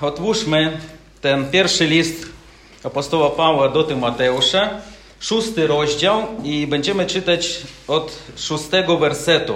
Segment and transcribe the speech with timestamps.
[0.00, 0.80] otwórzmy
[1.20, 2.26] ten pierwszy list
[2.84, 4.70] apostoła Pawła do Tymoteusza,
[5.20, 9.54] szósty rozdział i będziemy czytać od szóstego wersetu.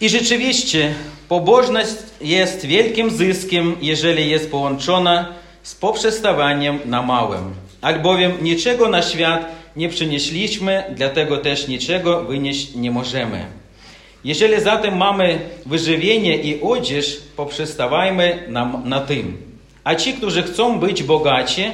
[0.00, 0.94] I rzeczywiście
[1.28, 5.28] pobożność jest wielkim zyskiem, jeżeli jest połączona
[5.62, 7.54] z poprzestawaniem na małym.
[7.80, 9.46] Albowiem niczego na świat
[9.76, 13.61] nie przynieśliśmy, dlatego też niczego wynieść nie możemy.
[14.24, 19.36] Jeżeli zatem mamy wyżywienie i odzież, poprzestawajmy na, na tym.
[19.84, 21.64] A ci, którzy chcą być bogaci,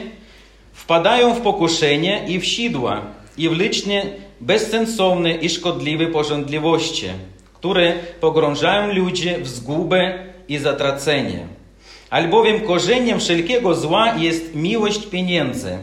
[0.72, 3.02] wpadają w pokuszenie i w sidła,
[3.38, 4.02] i w liczne
[4.40, 7.06] bezsensowne i szkodliwe porządliwości,
[7.54, 10.14] które pogrążają ludzi w zgubę
[10.48, 11.46] i zatracenie.
[12.10, 15.78] Albowiem korzeniem wszelkiego zła jest miłość pieniędzy.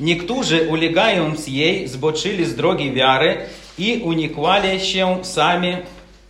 [0.00, 3.36] Niektórzy, ulegając jej, zboczyli z drogi wiary
[3.78, 5.76] i unikłali się sami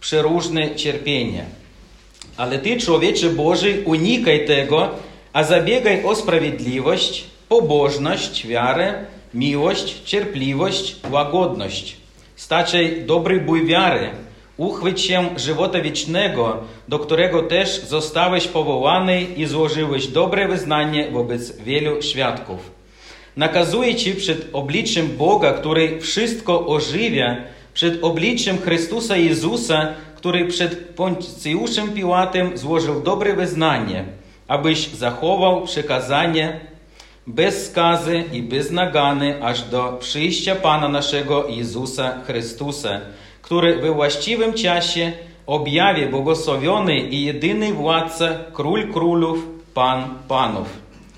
[0.01, 1.45] przeróżne cierpienia.
[2.37, 4.91] Ale ty, człowiecze Boży, unikaj tego,
[5.33, 11.97] a zabiegaj o sprawiedliwość, pobożność, wiarę, miłość, cierpliwość, łagodność.
[12.37, 14.11] Staczaj dobry bój wiary,
[14.57, 22.03] uchwyć się żywota wiecznego, do którego też zostałeś powołany i złożyłeś dobre wyznanie wobec wielu
[22.03, 22.71] świadków.
[23.37, 27.37] Nakazuję Ci przed obliczem Boga, który wszystko ożywia,
[27.75, 34.05] przed obliczem Chrystusa Jezusa, który przed Poncjuszem Piłatem złożył dobre wyznanie,
[34.49, 36.61] abyś zachował przekazanie
[37.27, 43.01] bez skazy i bez nagany aż do przyjścia Pana naszego Jezusa Chrystusa,
[43.43, 45.13] który we właściwym czasie
[45.47, 50.69] objawi błogosławiony i jedyny władca, król królów, Pan panów.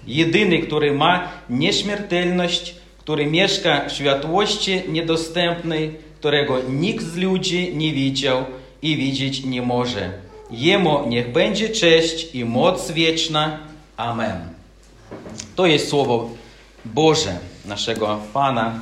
[0.07, 8.45] Jedyny, który ma nieśmiertelność, który mieszka w światłości niedostępnej, którego nikt z ludzi nie widział
[8.83, 10.13] i widzieć nie może.
[10.51, 13.59] Jemu niech będzie cześć i moc wieczna.
[13.97, 14.49] Amen.
[15.57, 16.31] To jest słowo
[16.85, 18.81] Boże naszego Pana.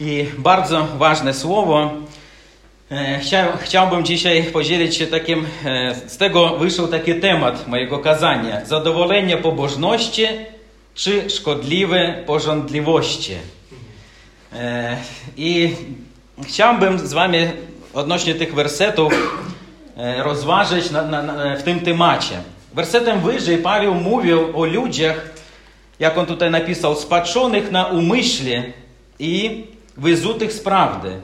[0.00, 1.90] I bardzo ważne słowo.
[3.60, 5.46] Chciałbym dzisiaj podzielić się takim,
[6.06, 8.64] z tego wyszedł taki temat mojego kazania.
[8.64, 10.26] Zadowolenie pobożności
[10.94, 13.32] czy szkodliwe porządliwości.
[15.36, 15.74] I
[16.46, 17.38] chciałbym z wami
[17.94, 19.12] odnośnie tych wersetów
[20.18, 22.42] rozważyć na, na, na, w tym temacie.
[22.74, 25.30] Wersetem wyżej Paweł mówił o ludziach,
[26.00, 28.64] jak on tutaj napisał, spatrzonych na umyśle
[29.18, 29.64] i
[29.96, 31.20] wyzutych z prawdy,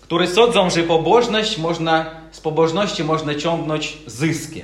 [0.00, 4.62] które sądzą, że pobożność można, z pobożności można ciągnąć zyski.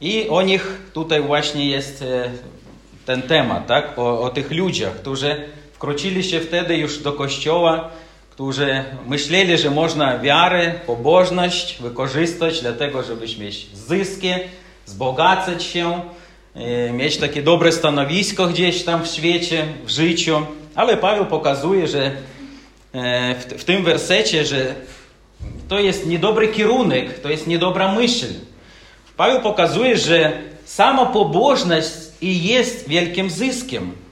[0.00, 2.04] I o nich tutaj właśnie jest
[3.06, 3.98] ten temat, tak?
[3.98, 5.48] O, o tych ludziach, którzy
[5.84, 7.90] wkroczyli się wtedy już do kościoła,
[8.30, 14.28] którzy myśleli, że można wiarę, pobożność wykorzystać dlatego, żeby mieć zyski,
[14.86, 16.00] wzbogacać się,
[16.92, 20.46] mieć takie dobre stanowisko gdzieś tam w świecie, w życiu.
[20.74, 22.10] Ale Paweł pokazuje, że
[22.92, 24.74] w, w tym wersecie, że
[25.68, 28.26] to jest niedobry kierunek, to jest niedobra myśl.
[29.16, 30.32] Paweł pokazuje, że
[30.64, 31.90] sama pobożność
[32.20, 34.03] i jest wielkim zyskiem,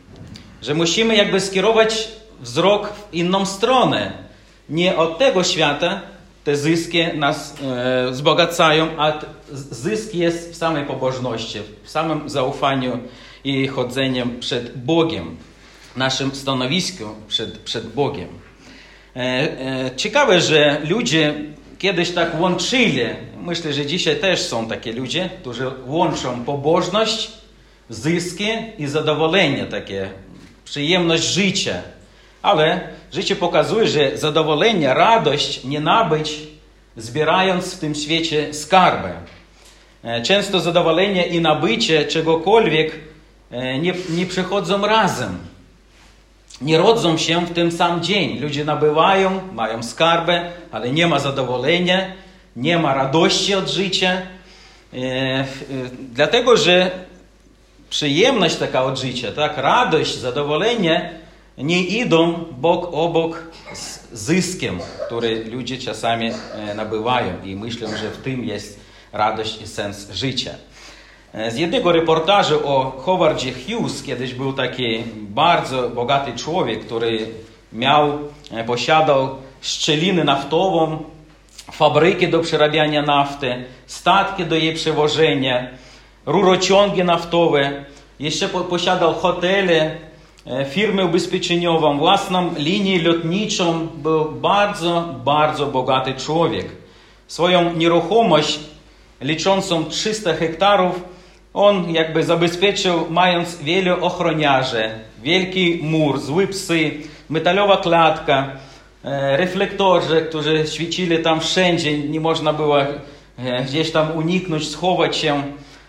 [0.62, 2.09] że musimy jakby skierować
[2.41, 4.12] wzrok w inną stronę.
[4.69, 6.00] Nie od tego świata
[6.45, 9.12] te zyski nas e, wzbogacają, a
[9.53, 12.99] zysk jest w samej pobożności, w samym zaufaniu
[13.45, 15.37] i chodzeniem przed Bogiem,
[15.97, 18.29] naszym stanowisku przed, przed Bogiem.
[19.17, 21.34] E, e, ciekawe, że ludzie
[21.79, 23.03] kiedyś tak łączyli,
[23.43, 27.31] myślę, że dzisiaj też są takie ludzie, którzy łączą pobożność,
[27.89, 28.49] zyski
[28.79, 30.11] i zadowolenie takie,
[30.72, 31.75] przyjemność życia.
[32.43, 32.81] Ale
[33.12, 36.38] życie pokazuje, że zadowolenie, radość nie nabyć,
[36.97, 39.09] zbierając w tym świecie skarby.
[40.22, 42.93] Często zadowolenie i nabycie czegokolwiek
[43.81, 45.38] nie, nie przychodzą razem.
[46.61, 48.38] Nie rodzą się w tym sam dzień.
[48.41, 52.12] Ludzie nabywają, mają skarbę, ale nie ma zadowolenia,
[52.56, 54.22] nie ma radości od życia.
[55.99, 56.91] Dlatego, że
[57.93, 61.11] przyjemność taka od życia, tak, radość, zadowolenie
[61.59, 63.43] nie idą bok obok
[63.75, 66.31] z zyskiem, który ludzie czasami
[66.75, 68.81] nabywają i myślą, że w tym jest
[69.12, 70.50] radość i sens życia.
[71.49, 77.27] Z jednego reportażu o Howardzie Hughes, kiedyś był taki bardzo bogaty człowiek, który
[77.73, 78.19] miał,
[78.67, 81.05] posiadał szczelinę naftową,
[81.73, 85.81] fabryki do przerabiania nafty, statki do jej przewożenia,
[86.26, 87.84] rurociągi naftowe,
[88.20, 89.96] jeszcze posiadał hotele,
[90.70, 93.86] firmę ubezpieczeniową, własną linię lotniczą.
[93.94, 96.66] Był bardzo, bardzo bogaty człowiek.
[97.26, 98.60] Swoją nieruchomość
[99.20, 101.02] liczącą 300 hektarów,
[101.54, 104.90] on jakby zabezpieczył, mając wielu ochroniarzy,
[105.22, 106.90] wielki mur, złe psy,
[107.30, 108.50] metalowa klatka,
[109.04, 112.96] e, reflektorzy, którzy świecili tam wszędzie, nie można było e,
[113.64, 115.42] gdzieś tam uniknąć, schować się.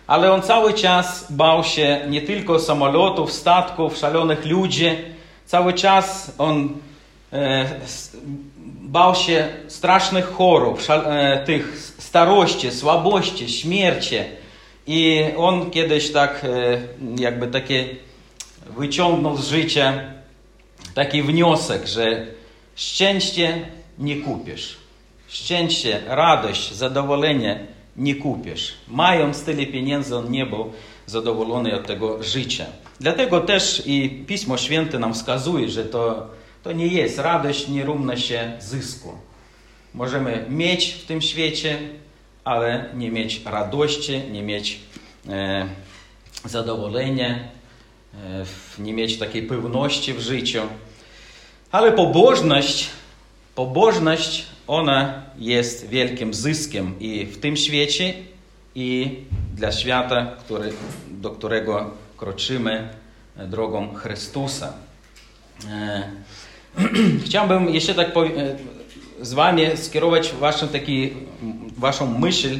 [0.07, 4.89] Ale on cały czas bał się nie tylko samolotów, statków, szalonych ludzi.
[5.45, 6.69] Cały czas on
[7.33, 7.65] e,
[8.65, 14.15] bał się strasznych chorób, e, tych starości, słabości, śmierci.
[14.87, 17.85] I on kiedyś tak e, jakby takie
[18.77, 19.93] wyciągnął z życia
[20.93, 22.27] taki wniosek, że
[22.75, 23.65] szczęście
[23.99, 24.77] nie kupisz.
[25.27, 27.67] Szczęście, radość, zadowolenie
[27.97, 28.73] nie kupisz.
[28.87, 30.71] Mając tyle pieniędzy, on nie był
[31.05, 32.65] zadowolony od tego życia.
[32.99, 36.27] Dlatego też i Pismo Święte nam wskazuje, że to,
[36.63, 39.17] to nie jest radość, nie równa się zysku.
[39.93, 41.79] Możemy mieć w tym świecie,
[42.43, 44.79] ale nie mieć radości, nie mieć
[45.29, 45.67] e,
[46.45, 47.39] zadowolenia,
[48.13, 48.45] e,
[48.79, 50.61] nie mieć takiej pewności w życiu.
[51.71, 52.89] Ale pobożność,
[53.55, 58.13] pobożność, ona jest wielkim zyskiem i w tym świecie,
[58.75, 59.15] i
[59.55, 60.73] dla świata, który,
[61.11, 62.89] do którego kroczymy
[63.35, 64.73] drogą Chrystusa.
[65.69, 66.09] E,
[67.25, 68.55] chciałbym jeszcze tak e,
[69.21, 71.13] z Wami skierować waszą, taki,
[71.77, 72.59] Waszą myśl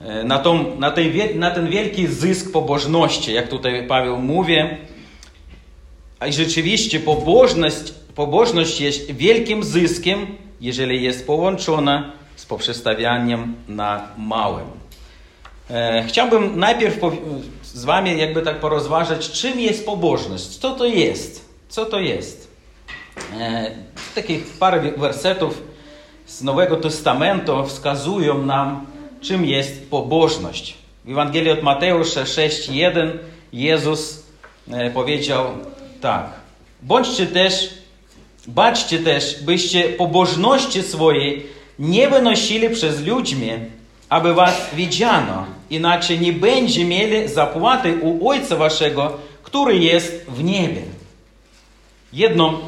[0.00, 0.94] e, na, tą, na,
[1.34, 4.56] na ten wielki zysk pobożności, jak tutaj Paweł mówi.
[6.20, 10.26] A rzeczywiście pobożność, pobożność jest wielkim zyskiem,
[10.60, 14.66] jeżeli jest połączona z poprzestawianiem na małym.
[15.70, 16.98] E, chciałbym najpierw
[17.62, 22.50] z Wami jakby tak porozważać, czym jest pobożność, co to jest, co to jest.
[23.40, 23.70] E,
[24.14, 25.62] takich parę wersetów
[26.26, 28.86] z Nowego Testamentu wskazują nam,
[29.20, 30.74] czym jest pobożność.
[31.04, 33.10] W Ewangelii od Mateusza 6:1
[33.52, 34.26] Jezus
[34.70, 35.46] e, powiedział
[36.00, 36.26] tak:
[36.82, 37.74] Bądźcie też,
[38.46, 41.46] baczcie też, byście pobożności swojej
[41.78, 43.50] nie wynosili przez ludźmi,
[44.08, 50.82] aby was widziano, inaczej nie będzie mieli zapłaty u Ojca Waszego, który jest w niebie.
[52.12, 52.58] Jedną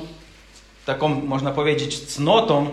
[0.87, 2.71] taką, można powiedzieć, cnotą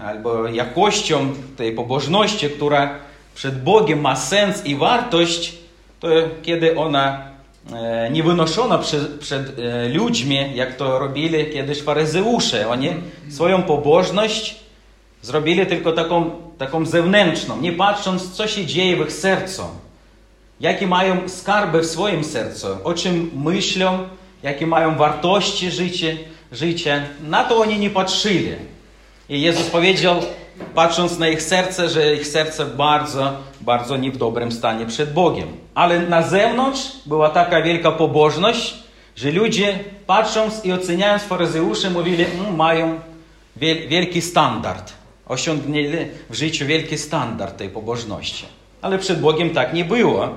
[0.00, 2.98] albo jakością tej pobożności, która
[3.34, 5.52] przed Bogiem ma sens i wartość,
[6.00, 6.08] to
[6.42, 7.29] kiedy ona
[8.10, 12.68] nie wynoszona przed, przed e, ludźmi, jak to robili kiedyś faryzeusze.
[12.68, 12.88] Oni
[13.30, 14.56] swoją pobożność
[15.22, 19.62] zrobili tylko taką, taką zewnętrzną, nie patrząc, co się dzieje w ich sercu.
[20.60, 23.98] Jakie mają skarby w swoim sercu, o czym myślą,
[24.42, 26.06] jakie mają wartości życia,
[26.52, 27.02] życia.
[27.22, 28.52] Na to oni nie patrzyli.
[29.28, 30.22] I Jezus powiedział,
[30.74, 35.48] patrząc na ich serce, że ich serce bardzo, bardzo nie w dobrym stanie przed Bogiem.
[35.74, 38.74] Ale na zewnątrz była taka wielka pobożność,
[39.16, 43.00] że ludzie patrząc i oceniając faryzeuszy mówili, mm, mają
[43.88, 44.92] wielki standard.
[45.26, 45.96] Osiągnęli
[46.30, 48.44] w życiu wielki standard tej pobożności.
[48.82, 50.28] Ale przed Bogiem tak nie było.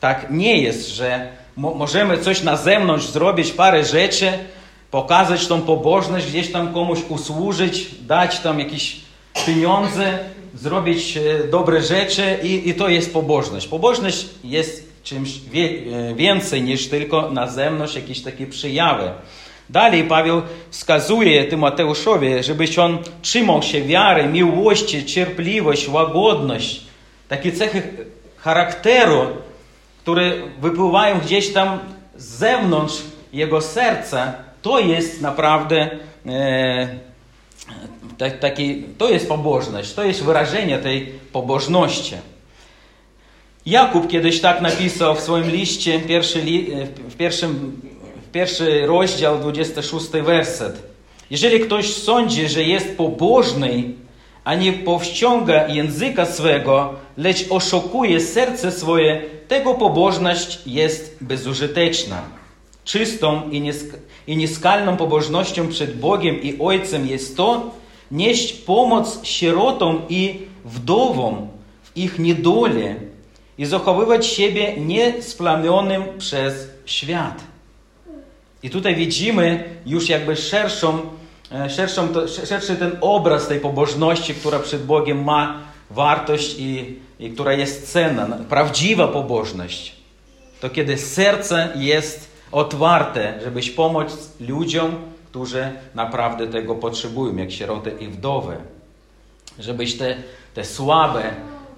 [0.00, 4.32] Tak nie jest, że możemy coś na zewnątrz zrobić, parę rzeczy,
[4.90, 9.00] pokazać tą pobożność, gdzieś tam komuś usłużyć, dać tam jakieś
[9.46, 10.18] pieniądze,
[10.54, 13.68] zrobić e, dobre rzeczy i, i to jest pobożność.
[13.68, 15.68] Pobożność jest czymś wie,
[16.10, 19.10] e, więcej niż tylko na zewnątrz jakieś takie przejawy.
[19.70, 26.80] Dalej Paweł wskazuje Tymoteuszowi, żebyś on trzymał się wiary, miłości, cierpliwość, łagodność,
[27.28, 27.82] takie cechy
[28.36, 29.26] charakteru,
[30.02, 31.78] które wypływają gdzieś tam
[32.16, 33.02] z zewnątrz
[33.32, 35.90] jego serca, to jest naprawdę
[36.26, 36.88] e,
[38.40, 42.14] taki, to jest pobożność, to jest wyrażenie tej pobożności.
[43.66, 46.42] Jakub kiedyś tak napisał w swoim liście, pierwszy,
[47.08, 47.80] w, pierwszym,
[48.28, 50.82] w pierwszy rozdział, 26 werset.
[51.30, 53.82] Jeżeli ktoś sądzi, że jest pobożny,
[54.44, 62.22] a nie powściąga języka swego, lecz oszukuje serce swoje, tego pobożność jest bezużyteczna.
[62.84, 63.96] Czystą i, niesk
[64.26, 67.70] i nieskalną pobożnością przed Bogiem i Ojcem jest to,
[68.10, 71.48] nieść pomoc sierotom i wdowom
[71.82, 72.96] w ich niedole
[73.58, 77.40] i zachowywać siebie niesplamionym przez świat.
[78.62, 81.00] I tutaj widzimy już jakby szerszą,
[81.52, 82.08] e, szerszą,
[82.44, 88.26] szerszy ten obraz tej pobożności, która przed Bogiem ma wartość i, i która jest cenna,
[88.48, 89.92] prawdziwa pobożność.
[90.60, 94.96] To kiedy serce jest otwarte, żebyś pomóc ludziom,
[95.30, 98.56] którzy naprawdę tego potrzebują, jak sieroty i wdowy.
[99.58, 100.16] Żebyś te,
[100.54, 101.22] te słabe,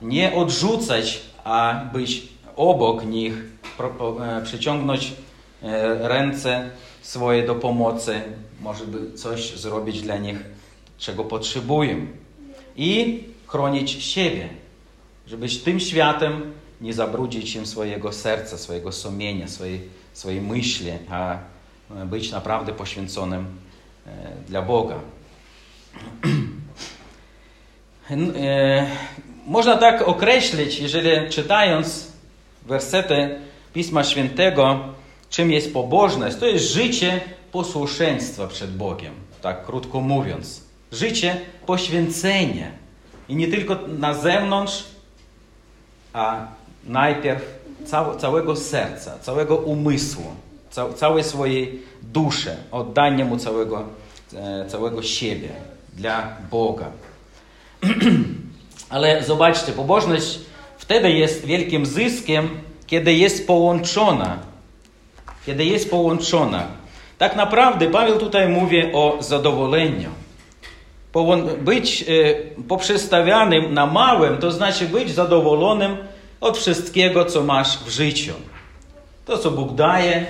[0.03, 3.33] nie odrzucać, a być obok nich,
[4.21, 5.13] e, przyciągnąć
[5.63, 6.71] e, ręce
[7.03, 8.23] swoje do pomocy,
[8.61, 10.39] może by coś zrobić dla nich,
[10.99, 12.07] czego potrzebują.
[12.77, 14.49] I chronić siebie,
[15.27, 19.81] żeby tym światem nie zabrudzić im swojego serca, swojego sumienia, swojej,
[20.13, 21.39] swojej myśli, a
[21.91, 23.47] być naprawdę poświęconym
[24.49, 24.95] dla Boga.
[29.47, 32.13] Można tak określić, jeżeli czytając
[32.67, 33.39] wersety
[33.73, 34.81] Pisma Świętego,
[35.31, 37.21] czym jest pobożność, to jest życie
[37.53, 40.63] posłuszeństwa przed Bogiem, tak krótko mówiąc.
[40.93, 42.71] Życie poświęcenia.
[43.29, 44.85] I nie tylko na zewnątrz,
[46.13, 46.47] a
[46.85, 47.43] najpierw
[48.19, 50.25] całego serca, całego umysłu,
[50.95, 53.85] całej swojej duszy, oddania Mu całego,
[54.35, 55.49] e, całego siebie
[55.97, 56.87] dla Boga.
[58.91, 60.39] Ale zobaczcie, pobożność
[60.79, 62.49] wtedy jest wielkim zyskiem,
[62.87, 64.39] kiedy jest połączona.
[65.47, 66.67] Kiedy jest połączona.
[67.19, 70.11] Tak naprawdę Paweł tutaj mówi o zadowoleniu.
[71.59, 72.05] Być e,
[72.69, 75.97] poprzestawianym na małym, to znaczy być zadowolonym
[76.41, 78.33] od wszystkiego, co masz w życiu.
[79.25, 80.27] To, co Bóg daje,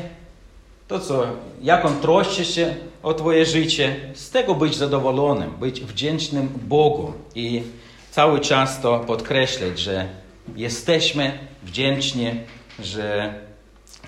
[0.89, 1.27] to, co,
[1.63, 7.63] jak On troszczy się o Twoje życie, z tego być zadowolonym, być wdzięcznym Bogu i
[8.11, 10.09] cały czas to podkreślać, że
[10.57, 12.31] jesteśmy wdzięczni,
[12.79, 13.35] że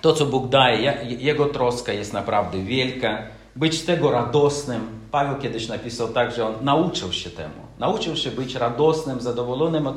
[0.00, 3.22] to, co Bóg daje, Jego troska jest naprawdę wielka,
[3.56, 4.88] być z tego radosnym.
[5.10, 7.54] Paweł kiedyś napisał tak, że on nauczył się temu.
[7.78, 9.88] Nauczył się być radosnym, zadowolonym.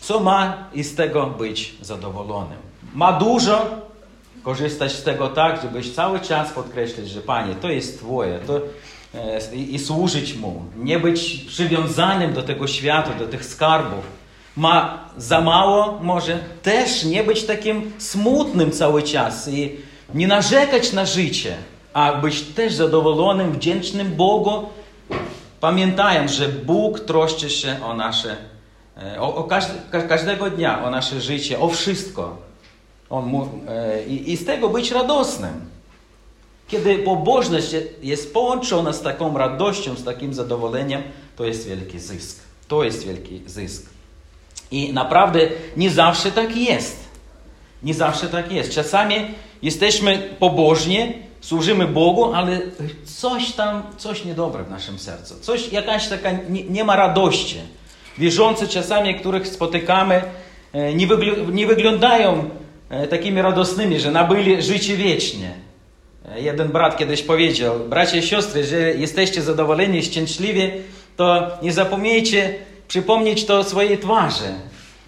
[0.00, 2.58] Co ma i z tego być zadowolonym?
[2.94, 3.66] Ma dużo,
[4.42, 8.60] korzystać z tego tak, żebyś cały czas podkreślać, że Panie, to jest Twoje, to,
[9.14, 10.64] e, i, i służyć Mu.
[10.76, 14.22] Nie być przywiązanym do tego świata, do tych skarbów.
[14.56, 19.76] Ma za mało, może też nie być takim smutnym cały czas i
[20.14, 21.56] nie narzekać na życie,
[21.92, 24.68] a być też zadowolonym, wdzięcznym Bogu,
[25.60, 28.36] pamiętając, że Bóg troszczy się o nasze,
[29.02, 29.72] e, o, o każdy,
[30.08, 32.51] każdego dnia, o nasze życie, o wszystko.
[33.12, 35.60] On mu, e, i, I z tego być radosnym.
[36.68, 41.02] Kiedy pobożność jest połączona z taką radością, z takim zadowoleniem,
[41.36, 42.40] to jest wielki zysk.
[42.68, 43.86] To jest wielki zysk.
[44.70, 46.96] I naprawdę nie zawsze tak jest.
[47.82, 48.72] Nie zawsze tak jest.
[48.72, 49.14] Czasami
[49.62, 52.60] jesteśmy pobożni, służymy Bogu, ale
[53.04, 55.34] coś tam, coś niedobre w naszym sercu.
[55.40, 57.56] Coś, jakaś taka, nie, nie ma radości.
[58.18, 60.22] Wierzący czasami, których spotykamy,
[60.72, 61.08] e, nie,
[61.52, 62.50] nie wyglądają
[63.10, 65.54] takimi radosnymi, że nabyli życie wieczne.
[66.28, 70.70] E, jeden brat kiedyś powiedział, bracia i siostry, że jesteście zadowoleni, szczęśliwi,
[71.16, 72.54] to nie zapomnijcie
[72.88, 74.54] przypomnieć to swojej twarzy.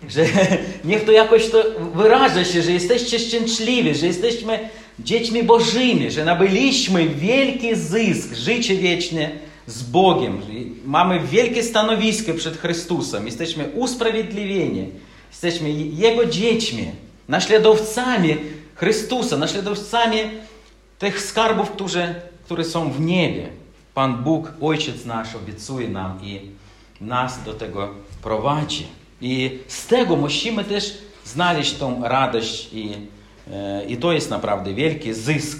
[0.09, 0.25] Że
[0.85, 1.65] niech to jakoś to
[1.95, 4.59] wyraża się, że jesteście szczęśliwi, że jesteśmy
[4.99, 9.31] dziećmi Bożymi, że nabyliśmy wielki zysk, życie wieczne
[9.67, 10.41] z Bogiem.
[10.85, 13.27] Mamy wielkie stanowisko przed Chrystusem.
[13.27, 14.91] Jesteśmy usprawiedliwieni.
[15.31, 18.37] Jesteśmy Jego dziećmi naśladowcami
[18.75, 20.19] Chrystusa, naśladowcami
[20.99, 22.15] tych skarbów, które,
[22.45, 23.49] które są w niebie.
[23.95, 26.41] Pan Bóg, Ojciec nasz, obiecuje nam i
[27.01, 27.89] nas do tego
[28.23, 28.87] prowadzi.
[29.21, 32.93] I z tego musimy też znaleźć tą radość i,
[33.53, 35.59] e, i to jest naprawdę wielki zysk.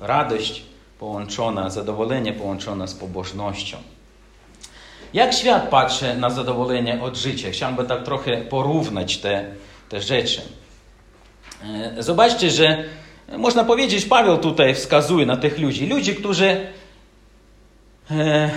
[0.00, 0.62] Radość
[0.98, 3.76] połączona, zadowolenie połączone z pobożnością.
[5.14, 7.50] Jak świat patrzy na zadowolenie od życia?
[7.50, 9.44] Chciałbym tak trochę porównać te,
[9.88, 10.42] te rzeczy.
[11.62, 12.84] E, zobaczcie, że
[13.38, 15.86] można powiedzieć, Paweł tutaj wskazuje na tych ludzi.
[15.86, 16.66] Ludzi, którzy
[18.10, 18.50] e,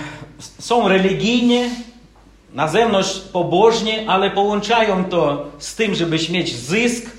[0.58, 1.60] są religijni,
[2.52, 7.10] na zewnątrz pobożni, ale połączają to z tym, żeby mieć zysk,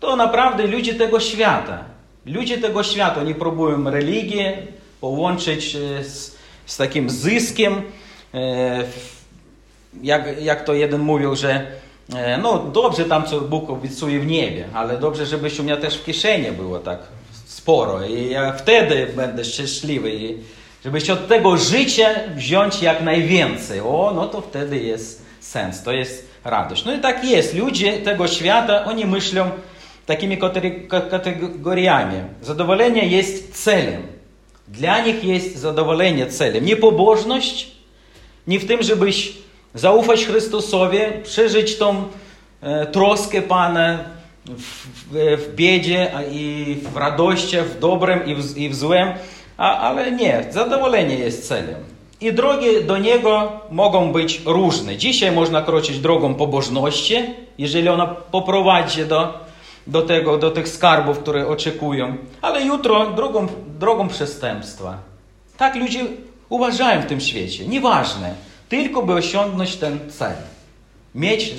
[0.00, 1.84] to naprawdę ludzie tego świata.
[2.26, 4.56] Ludzie tego świata, oni próbują religię
[5.00, 6.36] połączyć e, z,
[6.66, 7.82] z takim zyskiem.
[10.02, 11.93] Jak, jak to jeden mówił, że E,
[12.42, 16.04] no dobrze tam, co Bóg obiecuje w niebie, ale dobrze, żebyś u mnie też w
[16.04, 16.98] kieszeni było tak
[17.46, 20.38] sporo i ja wtedy będę szczęśliwy i
[20.84, 23.80] żebyś od tego życia wziąć jak najwięcej.
[23.80, 26.84] O, no to wtedy jest sens, to jest radość.
[26.84, 27.54] No i tak jest.
[27.54, 29.50] Ludzie tego świata, oni myślą
[30.06, 30.38] takimi
[30.88, 32.16] kategoriami.
[32.42, 34.02] Zadowolenie jest celem.
[34.68, 36.64] Dla nich jest zadowolenie celem.
[36.64, 37.72] Nie pobożność,
[38.46, 39.32] nie w tym, żebyś
[39.74, 42.04] zaufać Chrystusowi, przeżyć tą
[42.62, 43.98] e, troskę Pana
[44.44, 49.08] w, w, biedzie i w radości, w dobrym i w, i w złym,
[49.56, 51.94] a, ale nie, zadowolenie jest celem.
[52.20, 54.96] I drogi do Niego mogą być różne.
[54.96, 57.16] Dzisiaj można kroczyć drogą pobożności,
[57.58, 59.38] jeżeli ona poprowadzi do,
[59.86, 63.46] do, tego, do tych skarbów, które oczekują, ale jutro drogą,
[63.78, 64.98] drogą przestępstwa.
[65.56, 66.00] Tak ludzie
[66.48, 67.66] uważają w tym świecie.
[67.66, 68.34] Nieważne,
[68.68, 70.36] tylko by osiągnąć ten cel.
[71.14, 71.54] Mieć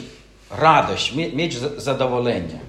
[0.51, 2.59] radość, mieć zadowolenie.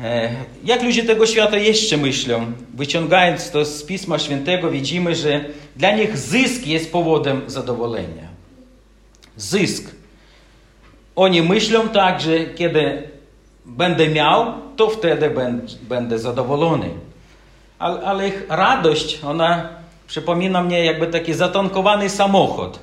[0.00, 0.30] E,
[0.64, 2.52] jak ludzie tego świata jeszcze myślą?
[2.74, 5.44] Wyciągając to z Pisma Świętego, widzimy, że
[5.76, 8.28] dla nich zysk jest powodem zadowolenia.
[9.36, 9.90] Zysk.
[11.16, 13.02] Oni myślą tak, że kiedy
[13.64, 15.30] będę miał, to wtedy
[15.82, 16.90] będę zadowolony.
[17.78, 19.68] Ale ich radość, ona
[20.06, 22.78] przypomina mnie jakby taki zatankowany samochód.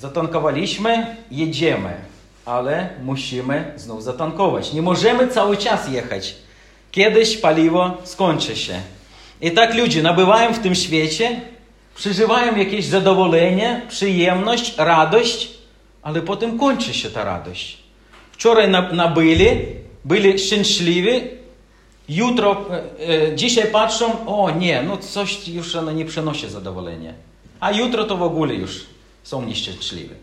[0.00, 2.10] Zatankowaliśmy, jedziemy
[2.44, 4.72] ale musimy znów zatankować.
[4.72, 6.36] Nie możemy cały czas jechać.
[6.90, 8.80] Kiedyś paliwo skończy się.
[9.40, 11.40] I tak ludzie nabywają w tym świecie,
[11.94, 15.48] przeżywają jakieś zadowolenie, przyjemność, radość,
[16.02, 17.78] ale potem kończy się ta radość.
[18.32, 19.48] Wczoraj nabyli,
[20.04, 21.20] byli szczęśliwi,
[22.08, 27.12] jutro, e, e, dzisiaj patrzą, o nie, no coś już ono nie przynosi zadowolenia.
[27.60, 28.86] A jutro to w ogóle już
[29.22, 30.14] są nieszczęśliwi.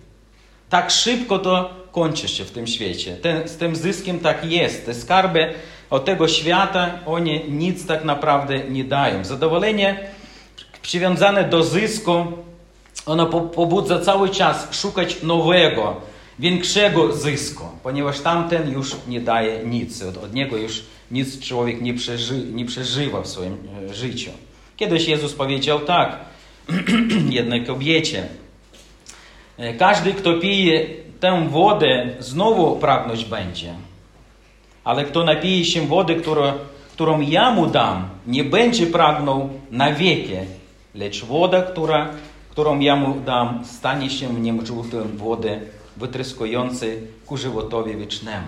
[0.69, 3.15] Tak szybko to kończy się w tym świecie.
[3.15, 4.85] Ten, z tym zyskiem tak jest.
[4.85, 5.53] Te skarby
[5.89, 9.25] od tego świata, oni nic tak naprawdę nie dają.
[9.25, 10.09] Zadowolenie
[10.81, 12.25] przywiązane do zysku,
[13.05, 16.01] ono pobudza cały czas szukać nowego,
[16.39, 20.03] większego zysku, ponieważ tamten już nie daje nic.
[20.03, 23.57] Od, od niego już nic człowiek nie, przeży, nie przeżywa w swoim
[23.89, 24.31] e, życiu.
[24.77, 26.19] Kiedyś Jezus powiedział tak
[27.29, 28.27] jednej kobiecie.
[29.57, 30.87] E, każdy, kto pije
[31.19, 33.73] tę wodę, znowu pragnąć będzie.
[34.83, 36.53] Ale kto napije się wody, którą,
[36.93, 40.33] którą ja mu dam, nie będzie pragnął na wieki,
[40.95, 42.13] lecz woda, która,
[42.49, 45.61] którą ja mu dam, stanie się w nim źródłem wody
[45.97, 48.47] wytryskującej ku żywotowi wiecznemu.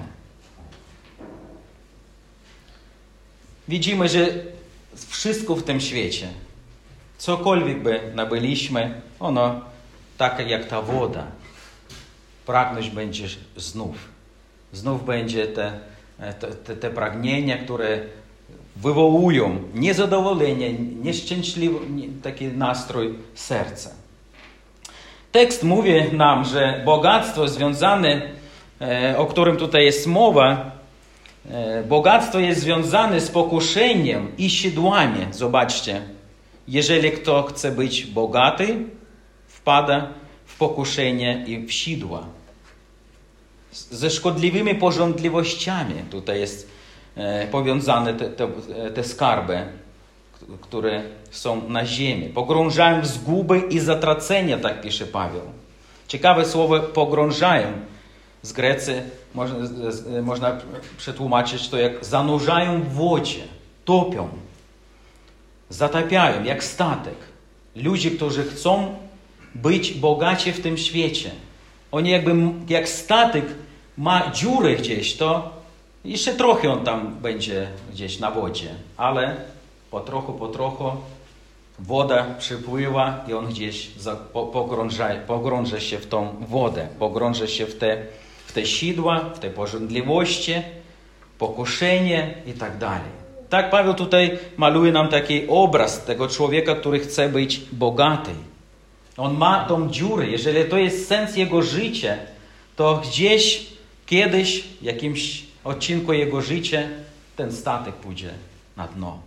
[3.68, 4.26] Widzimy, że
[5.08, 6.28] wszystko w tym świecie,
[7.18, 9.62] cokolwiek by nabyliśmy, ono
[10.20, 11.24] takie jak ta woda.
[12.46, 13.96] Pragnąć będzie znów.
[14.74, 15.80] Znów będzie te,
[16.66, 18.00] te, te pragnienia, które
[18.76, 21.80] wywołują niezadowolenie, nieszczęśliwy
[22.24, 23.90] taki nastrój serca.
[25.32, 28.22] Tekst mówi nam, że bogactwo związane,
[28.82, 30.72] e, o którym tutaj jest mowa,
[31.52, 35.26] e, bogactwo jest związane z pokuszeniem i sidłami.
[35.32, 36.02] Zobaczcie,
[36.68, 38.86] jeżeli kto chce być bogaty,
[39.62, 40.08] wpada
[40.46, 42.24] w pokuszenie i w sidła.
[43.72, 46.70] Ze szkodliwymi porządliwościami tutaj jest
[47.16, 48.48] e, powiązane te, te,
[48.96, 49.66] te skarby,
[50.62, 52.30] które są na ziemi.
[52.30, 55.42] Pogrążają w zguby i zatracenia, tak pisze Paweł.
[56.08, 57.68] Ciekawe słowo pogrążają.
[58.42, 59.04] Z Grecy
[59.36, 59.56] można,
[60.22, 60.58] można
[60.98, 63.44] przetłumaczyć to jak zanurzają w wodzie,
[63.86, 64.30] topią,
[65.70, 67.16] zatapiają, jak statek.
[67.76, 68.96] Ludzie, którzy chcą
[69.56, 71.32] być bogaci w tym świecie.
[71.92, 72.36] Oni jakby,
[72.70, 73.46] jak statek
[73.98, 75.54] ma dziurę gdzieś, to
[76.06, 79.36] jeszcze trochę on tam będzie gdzieś na wodzie, ale
[79.92, 80.92] po trochu, po trochu
[81.80, 83.90] woda przypływa i on gdzieś
[84.34, 88.06] pogrąża, pogrąża się w tą wodę, pogrąża się w te,
[88.46, 90.54] w te sidła, w te pożądliwości,
[91.38, 93.20] pokuszenie i tak dalej.
[93.50, 98.32] Tak Paweł tutaj maluje nam taki obraz tego człowieka, który chce być bogaty.
[99.20, 100.28] On ma tą dziurę.
[100.28, 102.18] Jeżeli to jest sens jego życia,
[102.76, 103.66] to gdzieś,
[104.06, 106.82] kiedyś, w jakimś odcinku jego życia,
[107.36, 108.30] ten statek pójdzie
[108.78, 109.20] na dno.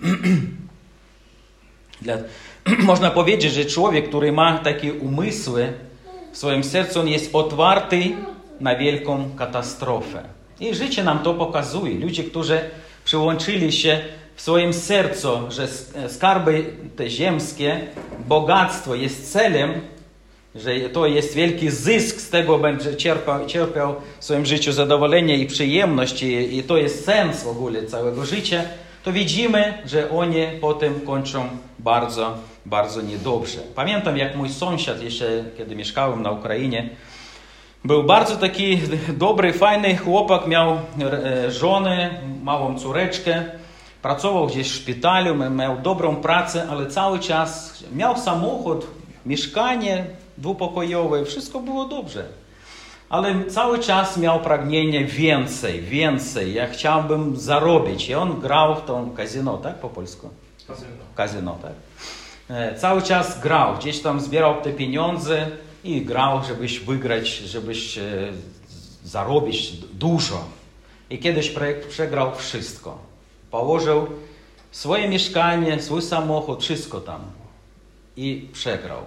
[2.78, 5.72] Można powiedzieć, że człowiek, który ma takie umysły
[6.32, 8.02] w swoim sercu, on jest otwarty
[8.60, 10.22] na wielką katastrofę.
[10.60, 11.98] I życie nam to pokazuje.
[11.98, 12.60] Ludzie, którzy
[13.04, 14.00] przyłączyli się
[14.38, 15.68] w swoim sercu, że
[16.08, 16.64] skarby
[16.96, 17.80] te ziemskie,
[18.26, 19.80] bogactwo jest celem,
[20.54, 25.46] że to jest wielki zysk, z tego będzie czerpał, czerpał w swoim życiu zadowolenie i
[25.46, 28.62] przyjemność, i, i to jest sens w ogóle całego życia,
[29.04, 31.48] to widzimy, że oni potem kończą
[31.78, 32.34] bardzo,
[32.66, 33.58] bardzo niedobrze.
[33.74, 36.90] Pamiętam, jak mój sąsiad, jeszcze kiedy mieszkałem na Ukrainie,
[37.84, 43.44] był bardzo taki dobry, fajny chłopak, miał e, żonę, małą córeczkę,
[44.02, 48.86] pracował gdzieś w szpitalu, miał dobrą pracę, ale cały czas miał samochód,
[49.26, 50.04] mieszkanie
[50.38, 52.24] dwupokojowe, wszystko było dobrze.
[53.08, 56.54] Ale cały czas miał pragnienie więcej, więcej.
[56.54, 58.08] Ja chciałbym zarobić.
[58.08, 60.30] I on grał w tą kazyno, tak po polsku?
[60.66, 61.04] Kazyno.
[61.14, 61.72] Kazyno, tak.
[62.50, 65.46] e, cały czas grał, gdzieś tam zbierał te pieniądze
[65.84, 68.02] i grał, żebyś wygrać, żebyś e,
[69.04, 70.44] zarobić dużo.
[71.10, 71.54] I kiedyś
[71.88, 73.07] przegrał wszystko.
[73.50, 74.06] Położył
[74.70, 77.20] swoje mieszkanie, swój samochód, wszystko tam.
[78.16, 78.98] I przegrał.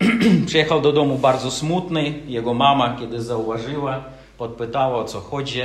[0.46, 2.22] Przyjechał do domu bardzo smutny.
[2.26, 4.04] Jego mama, kiedy zauważyła,
[4.38, 5.62] podpytała o co chodzi.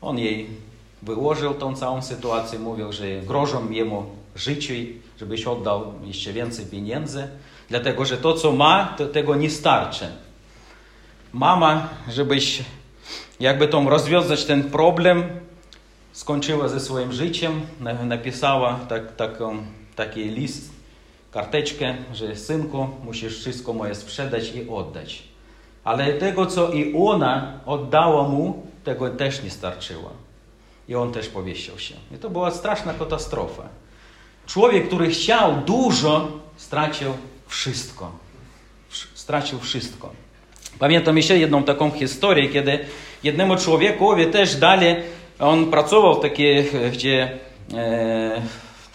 [0.00, 0.46] On jej
[1.02, 4.74] wyłożył tą całą sytuację, mówił, że grożą jemu życiu,
[5.18, 7.28] żebyś oddał jeszcze więcej pieniędzy,
[7.68, 10.08] dlatego że to, co ma, to tego nie starczy.
[11.32, 12.62] Mama, żebyś
[13.40, 15.24] jakby tą rozwiązać ten problem,
[16.14, 17.60] skończyła ze swoim życiem,
[18.04, 19.02] napisała tak,
[19.96, 20.70] taki list,
[21.30, 25.22] karteczkę, że synku, musisz wszystko moje sprzedać i oddać.
[25.84, 30.10] Ale tego, co i ona oddała mu, tego też nie starczyło.
[30.88, 31.94] I on też powiesił się.
[32.14, 33.62] I to była straszna katastrofa.
[34.46, 37.12] Człowiek, który chciał dużo, stracił
[37.46, 38.12] wszystko.
[39.14, 40.10] Stracił wszystko.
[40.78, 42.78] Pamiętam jeszcze jedną taką historię, kiedy
[43.22, 44.86] jednemu człowiekowi też dali,
[45.38, 47.38] on pracował w takiej, gdzie
[47.74, 48.42] e,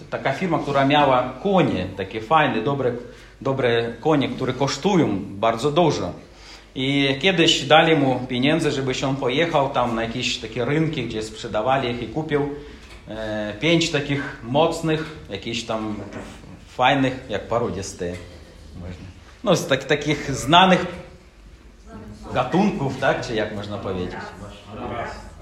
[0.10, 2.92] taka firma, która miała konie, takie fajne, dobre,
[3.42, 6.14] dobre konie, które kosztują bardzo dużo.
[6.76, 11.24] I kiedyś dali mu pieniądze, żeby się on pojechał tam na jakieś takie rynki, gdzie
[11.24, 12.50] sprzedawali ich i kupił
[13.08, 15.96] e, pięć takich mocnych, jakichś tam
[16.68, 18.14] fajnych, jak parodisty,
[19.44, 21.09] no z tak, takich znanych
[22.34, 24.16] gatunków, tak, czy jak można powiedzieć.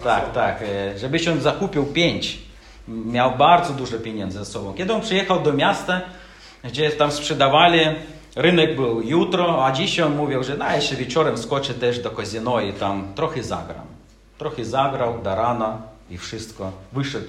[0.04, 2.40] Tak, tak, e, żeby się zakupił pięć.
[2.88, 4.74] Miał bardzo dużo pieniędzy ze sobą.
[4.74, 6.02] Kiedy on przyjechał do miasta,
[6.64, 7.80] gdzie tam sprzedawali
[8.38, 12.62] Rynek był jutro, a dzisiaj on mówił, że na jeszcze wieczorem skoczę też do kazyno
[12.62, 13.86] i tam trochę zagram.
[14.38, 16.72] Trochę zagrał do rana i wszystko.
[16.94, 17.28] Wyszedł,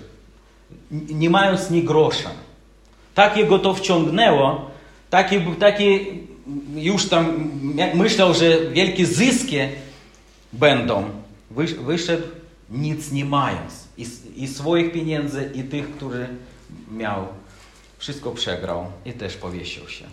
[0.90, 2.30] nie mając ni grosza.
[3.14, 4.70] Tak jego to wciągnęło,
[5.10, 6.06] taki, taki
[6.74, 7.50] już tam
[7.94, 9.56] myślał, że wielkie zyski
[10.52, 11.10] będą.
[11.86, 12.26] Wyszedł
[12.70, 13.88] nic nie mając.
[13.98, 14.06] I,
[14.36, 16.28] I swoich pieniędzy, i tych, które
[16.92, 17.26] miał.
[17.98, 20.04] Wszystko przegrał i też powiesił się.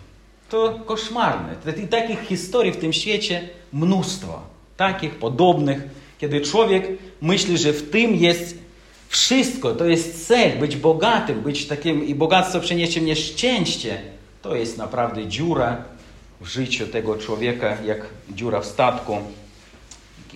[0.48, 1.54] To koszmarne.
[1.84, 4.42] I takich historii w tym świecie mnóstwo.
[4.76, 5.82] Takich podobnych,
[6.18, 6.88] kiedy człowiek
[7.20, 8.58] myśli, że w tym jest
[9.08, 13.98] wszystko, to jest cel, być bogatym, być takim i bogactwo przyniesie mnie szczęście.
[14.42, 15.84] To jest naprawdę dziura
[16.40, 19.18] w życiu tego człowieka, jak dziura w statku.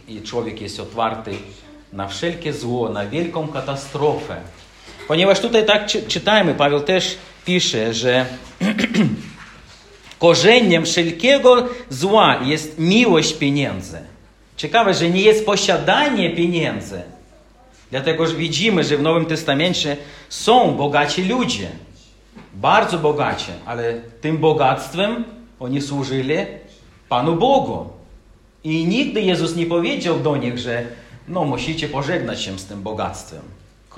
[0.08, 1.30] I człowiek jest otwarty
[1.92, 4.36] na wszelkie zło, na wielką katastrofę.
[5.08, 8.26] Ponieważ tutaj tak czytajmy, Paweł też pisze, że
[10.20, 13.98] Korzeniem wszelkiego zła jest miłość pieniędzy.
[14.56, 17.02] Ciekawe, że nie jest posiadanie pieniędzy.
[17.90, 19.96] Dlatego że widzimy, że w Nowym Testamencie
[20.28, 21.68] są bogaci ludzie.
[22.54, 25.24] Bardzo bogaci, ale tym bogactwem
[25.60, 26.34] oni służyli
[27.08, 27.88] Panu Bogu.
[28.64, 30.86] I nigdy Jezus nie powiedział do nich, że
[31.28, 33.42] no musicie pożegnać się z tym bogactwem.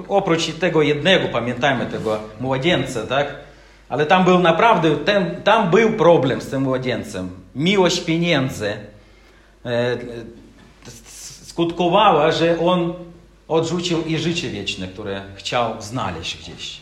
[0.08, 3.34] Oprócz tego jednego, pamiętajmy tego młodzieńca, tak?
[3.88, 7.30] Ale tam był naprawdę, ten, tam był problem z tym młodzieńcem.
[7.54, 8.76] Miłość pieniędzy
[9.64, 9.98] e,
[11.42, 12.94] skutkowała, że on
[13.48, 16.80] odrzucił i życie wieczne, które chciał znaleźć gdzieś.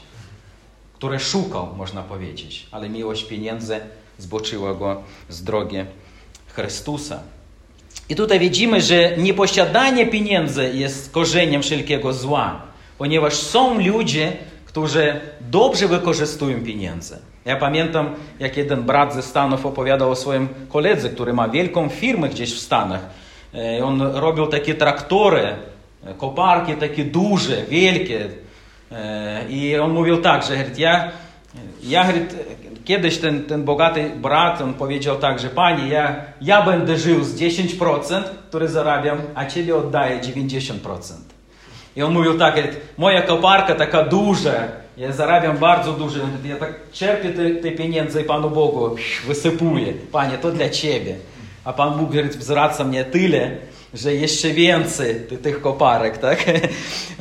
[0.94, 2.66] Które szukał, można powiedzieć.
[2.70, 3.80] Ale miłość pieniędzy
[4.20, 5.78] zboczyła go z drogi
[6.46, 7.20] Chrystusa.
[8.08, 12.62] I tutaj widzimy, że nieposiadanie pieniędzy jest korzeniem wszelkiego zła,
[12.98, 14.32] ponieważ są ludzie,
[14.64, 17.18] którzy dobrze wykorzystują pieniądze.
[17.44, 22.28] Ja pamiętam, jak jeden brat ze Stanów opowiadał o swoim koledze, który ma wielką firmę
[22.28, 23.00] gdzieś w Stanach.
[23.54, 25.42] E, on robił takie traktory,
[26.04, 28.28] e, koparki takie duże, wielkie.
[28.92, 31.12] E, I on mówił tak, że ja,
[31.82, 32.12] ja
[32.90, 37.34] kiedyś ten, ten bogaty brat, on powiedział tak, że pani, ja, ja będę żył z
[37.34, 40.74] 10%, które zarabiam, a ciebie oddaję 90%.
[41.96, 42.54] I on mówił tak,
[42.98, 44.54] moja koparka taka duża,
[44.96, 49.92] ja zarabiam bardzo dużo, ja tak czerpię te, te pieniądze i Panu Bogu wysypuję.
[50.12, 51.16] Panie, to dla Ciebie.
[51.64, 53.50] A Pan Bóg zwraca mnie tyle,
[53.94, 56.44] że jeszcze więcej tych koparek, tak?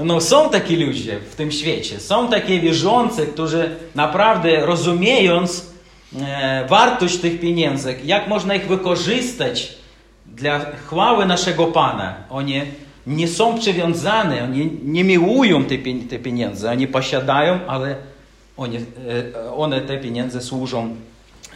[0.03, 1.99] No są takie ludzie w tym świecie.
[1.99, 5.65] Są takie wierzący, którzy naprawdę rozumiejąc
[6.21, 9.73] e, wartość tych pieniędzy, jak można ich wykorzystać
[10.25, 12.62] dla chwały naszego Pana, oni
[13.08, 15.75] nie są przywiązane, oni nie miłują te,
[16.10, 17.95] te pieniądze, oni posiadają, ale
[18.58, 20.95] oni, e, one te pieniądze służą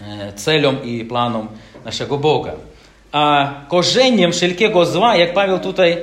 [0.02, 1.48] e, celom i planom
[1.86, 2.52] naszego Boga.
[3.68, 5.98] Korzeniem wszelkiego zła, jak Paweł tutaj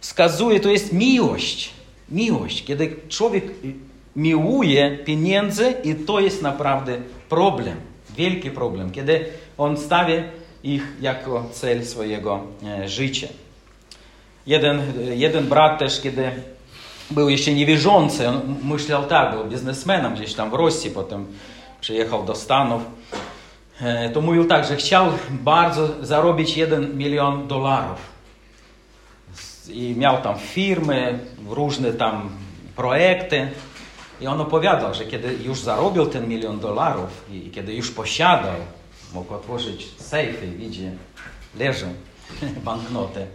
[0.00, 1.70] wskazuje, to jest miłość.
[2.08, 2.64] Miłość.
[2.64, 3.44] Kiedy człowiek
[4.16, 6.96] miłuje pieniądze i to jest naprawdę
[7.28, 7.76] problem,
[8.16, 9.24] wielki problem, kiedy
[9.58, 10.22] on stawia
[10.64, 13.28] ich jako cel swojego e, życia.
[14.46, 14.82] Jeden,
[15.14, 16.30] jeden brat też, kiedy
[17.10, 21.26] był jeszcze niewierzący, on myślał tak, był biznesmenem gdzieś tam w Rosji, potem
[21.80, 22.82] przyjechał do Stanów,
[24.14, 27.98] to mówił tak, że chciał bardzo zarobić 1 milion dolarów.
[29.68, 32.30] I miał tam firmy, różne tam
[32.76, 33.48] projekty.
[34.20, 38.54] I on opowiadał, że kiedy już zarobił ten milion dolarów i kiedy już posiadał,
[39.14, 40.90] mógł otworzyć sejfy, widzi,
[41.58, 41.86] leżą
[42.64, 43.26] banknoty,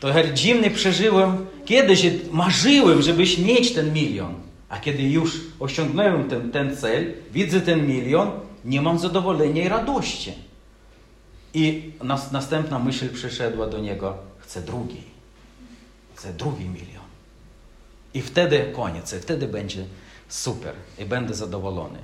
[0.00, 4.34] to dziwnie przeżyłem, kiedyś marzyłem, żebyś mieć ten milion.
[4.68, 8.30] A kiedy już osiągnąłem ten, ten cel, widzę ten milion,
[8.66, 10.32] nie mam zadowolenia i radości.
[11.54, 15.02] I nas, następna myśl przyszedła do niego, chcę drugi.
[16.14, 17.04] Chcę drugi milion.
[18.14, 19.84] I wtedy koniec, i wtedy będzie
[20.28, 21.98] super i będę zadowolony.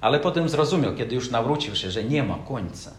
[0.00, 2.90] Ale potem zrozumiał, kiedy już nawrócił się, że nie ma końca.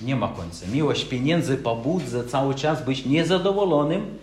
[0.00, 0.66] Nie ma końca.
[0.66, 4.18] Miłość pieniędzy pobudza cały czas być niezadowolonym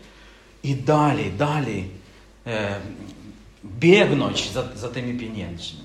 [0.63, 1.89] i dalej, dalej
[2.45, 2.79] e,
[3.65, 5.84] biegnąć za, za tymi pieniędzmi.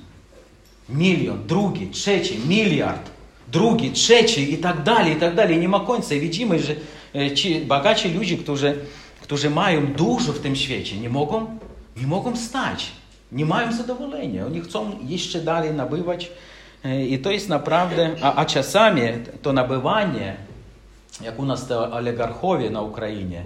[0.93, 3.11] Milion, drugi, trzeci, miliard,
[3.53, 5.59] drugi, trzeci i tak dalej, i tak dalej.
[5.59, 6.15] Nie ma końca.
[6.15, 6.75] I widzimy, że
[7.15, 8.79] e, ci bogaci ludzie, którzy,
[9.23, 11.59] którzy mają dużo w tym świecie, nie mogą,
[11.97, 12.87] nie mogą stać.
[13.33, 14.47] Nie mają zadowolenia.
[14.47, 16.31] Oni chcą jeszcze dalej nabywać.
[16.85, 19.03] E, I to jest naprawdę, a, czasami
[19.43, 20.37] to nabywanie,
[21.25, 23.43] jak u nas te oligarchowie na Ukrainie,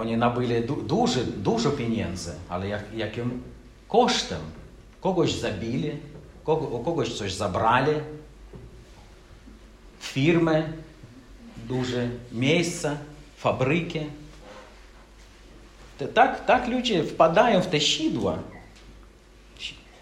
[0.00, 3.42] oni nabyli du, dużo, dużo pieniędzy, ale jak, jakim
[3.88, 4.38] kosztem?
[5.00, 5.90] Kogoś zabili,
[6.46, 7.92] u kogoś coś zabrali,
[10.00, 10.72] firmy,
[11.68, 12.96] duże miejsca,
[13.36, 14.00] fabryki.
[16.14, 18.38] Tak, tak ludzie wpadają w te sidła.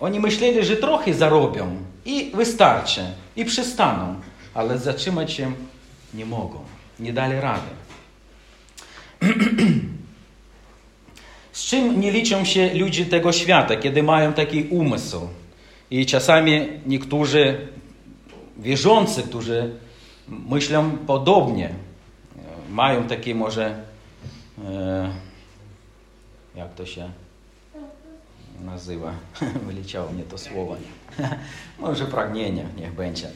[0.00, 3.00] Oni myśleli, że trochę zarobią i wystarczy,
[3.36, 4.20] i przestaną,
[4.54, 5.52] ale zatrzymać się
[6.14, 6.58] nie mogą,
[7.00, 7.68] nie dali rady.
[11.52, 15.28] Z czym nie liczą się ludzie tego świata, kiedy mają taki umysł?
[15.94, 17.56] I czasami niektórzy
[18.58, 19.70] wierzący, którzy
[20.28, 21.70] myślą podobnie,
[22.70, 23.82] mają takie może,
[24.64, 25.10] e,
[26.56, 27.10] jak to się
[28.64, 29.12] nazywa,
[29.68, 30.76] wyleciało mnie to słowo,
[31.78, 33.28] może pragnienie, niech będzie.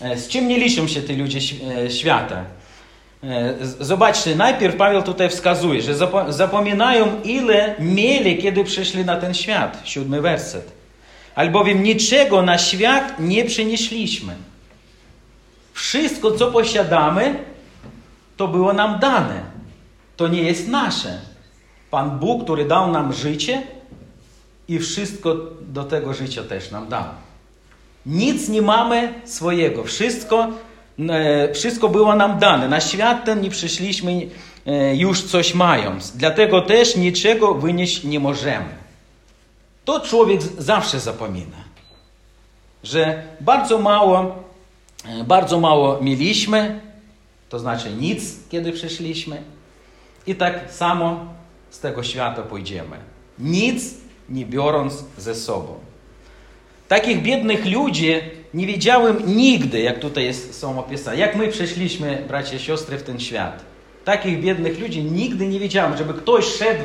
[0.00, 2.44] E, z czym nie liczą się te ludzie e, świata?
[3.80, 5.94] Zobaczcie, najpierw Paweł tutaj wskazuje, że
[6.28, 9.82] zapominają, ile mieli, kiedy przyszli na ten świat.
[9.84, 10.79] Siódmy werset.
[11.34, 14.34] Albowiem niczego na świat nie przynieśliśmy.
[15.72, 17.44] Wszystko, co posiadamy,
[18.36, 19.40] to było nam dane.
[20.16, 21.20] To nie jest nasze.
[21.90, 23.62] Pan Bóg, który dał nam życie
[24.68, 27.04] i wszystko do tego życia też nam dał.
[28.06, 29.84] Nic nie mamy swojego.
[29.84, 30.48] Wszystko
[31.08, 32.68] E, wszystko było nam dane.
[32.68, 34.26] Na świat ten nie przyszliśmy
[34.66, 36.16] e, już coś mając.
[36.16, 38.80] Dlatego też niczego wynieść nie możemy.
[39.90, 41.56] To człowiek zawsze zapomina,
[42.84, 44.44] że bardzo mało,
[45.08, 46.80] e, bardzo mało mieliśmy,
[47.48, 49.42] to znaczy nic, kiedy przyszliśmy,
[50.26, 51.26] i tak samo
[51.70, 52.96] z tego świata pójdziemy.
[53.38, 53.94] Nic
[54.28, 55.74] nie biorąc ze sobą.
[56.88, 58.14] Takich biednych ludzi
[58.54, 63.02] nie wiedziałem nigdy, jak tutaj jest, są opisane, jak my przeszliśmy, bracia i siostry, w
[63.02, 63.64] ten świat.
[64.04, 66.84] Takich biednych ludzi nigdy nie widziałem, żeby ktoś szedł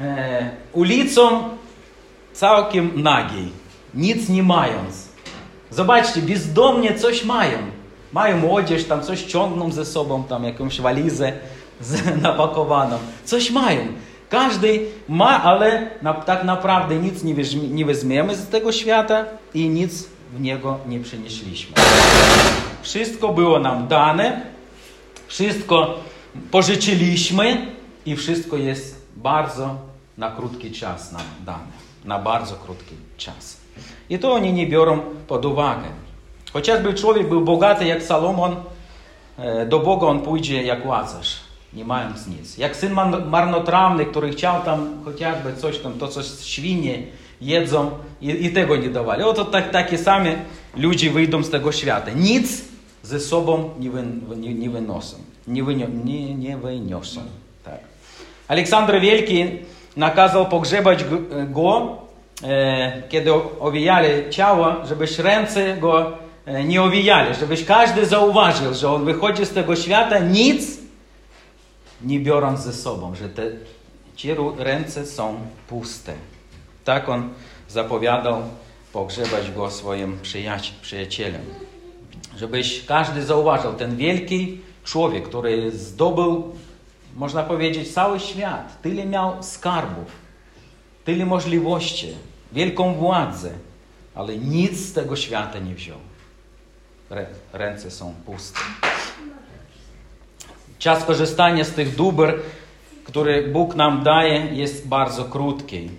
[0.00, 1.52] e, ulicą
[2.32, 3.48] całkiem nagi,
[3.94, 5.08] nic nie mając.
[5.70, 7.58] Zobaczcie, bezdomnie coś mają.
[8.12, 11.32] Mają odzież, tam coś ciągną ze sobą, tam jakąś walizę
[12.22, 12.98] napakowaną.
[13.24, 13.80] Coś mają.
[14.28, 17.34] Każdy ma, ale na, tak naprawdę nic nie,
[17.70, 21.74] nie weźmiemy z tego świata i nic w niego nie przynieśliśmy.
[22.82, 24.40] Wszystko było nam dane,
[25.26, 25.98] wszystko
[26.50, 27.66] pożyczyliśmy
[28.06, 29.76] i wszystko jest bardzo
[30.18, 31.81] na krótki czas nam dane.
[39.38, 39.66] E,
[41.72, 42.58] nie mając nic.
[42.58, 42.92] Jak syn
[43.26, 47.02] marnotrawny, który chciał tam chociażby coś tam, to coś świnie
[47.40, 49.22] jedzą i, i tego nie dawali.
[49.22, 50.34] Oto tak, takie same
[50.76, 52.10] ludzie wyjdą z tego świata.
[52.10, 52.64] Nic
[53.02, 54.02] ze sobą nie, wy,
[54.36, 55.16] nie, nie wynoszą.
[55.46, 57.20] Nie, wynio, nie, nie wyniosą.
[57.64, 57.78] Tak.
[58.48, 59.44] Aleksander Wielki
[59.96, 61.04] nakazał pogrzebać
[61.48, 61.98] go,
[62.42, 66.12] e, kiedy owijali ciało, żebyś ręce go
[66.46, 70.78] e, nie owijali, żebyś każdy zauważył, że on wychodzi z tego świata, nic
[72.02, 73.42] nie biorąc ze sobą, że te
[74.16, 76.12] ci ręce są puste.
[76.84, 77.28] Tak on
[77.68, 78.42] zapowiadał
[78.92, 80.18] pogrzebać go swoim
[80.82, 81.42] przyjacielem.
[82.36, 86.54] Żebyś każdy zauważył, ten wielki człowiek, który zdobył,
[87.16, 90.12] można powiedzieć, cały świat, tyle miał skarbów,
[91.04, 92.08] tyle możliwości,
[92.52, 93.50] wielką władzę,
[94.14, 95.98] ale nic z tego świata nie wziął.
[97.52, 98.60] Ręce są puste.
[100.78, 102.34] Czas korzystania z tych dóbr,
[103.04, 105.90] które Bóg nam daje, jest bardzo krótki.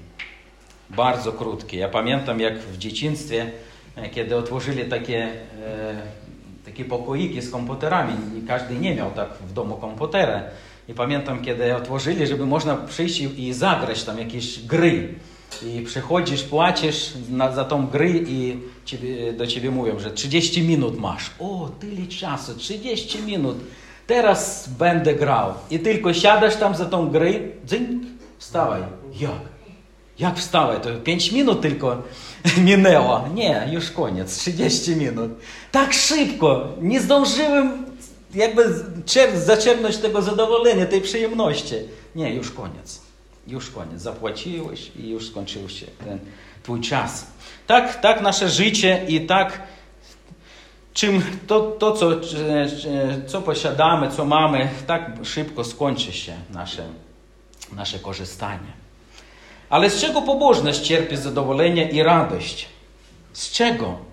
[0.90, 1.78] Bardzo krótki.
[1.78, 3.52] Ja pamiętam, jak w dzieciństwie,
[3.96, 6.02] e, kiedy otworzyli takie, e,
[6.66, 8.14] takie pokoiki z komputerami,
[8.48, 10.44] każdy nie miał tak w domu komputera.
[10.90, 15.16] I pamiętam, kiedy otworzyli, żeby można przyjść i zagrać tam jakieś gry.
[15.66, 21.00] I przychodzisz, płacisz na, za tą gry i ciebie, do ciebie mówią, że 30 minut
[21.00, 21.32] masz.
[21.40, 23.58] O, tyle czasu, 30 minut.
[24.08, 25.54] Teraz będę grał.
[25.72, 27.32] I tylko siadasz tam za tą grę,
[27.66, 28.04] dzynk,
[28.38, 28.82] wstawaj.
[29.20, 29.42] Jak?
[30.20, 30.82] Jak wstawaj?
[30.82, 32.02] To 5 minut tylko
[32.66, 33.30] minęło.
[33.34, 35.32] Nie, już koniec, 30 minut.
[35.72, 37.86] Tak szybko, nie zdążyłem
[38.36, 38.86] jakby
[39.36, 41.76] zaczerpnąć tego zadowolenia, tej przyjemności.
[42.16, 43.02] Nie, już koniec.
[43.48, 44.02] Już koniec.
[44.02, 46.20] Zapłaciłeś i już skończył się ten
[46.64, 47.28] twój czas.
[47.68, 49.62] Tak, tak nasze życie i tak
[50.94, 52.12] czym to, to co,
[53.28, 56.84] co posiadamy, co mamy, tak szybko skończy się nasze,
[57.76, 58.74] nasze korzystanie.
[59.70, 62.70] Ale z czego pobożność cierpi zadowolenie i radość?
[63.34, 64.13] Z czego?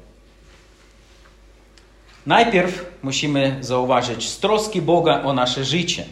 [2.31, 6.05] Najpierw musimy zauważyć z troski Boga o nasze życie.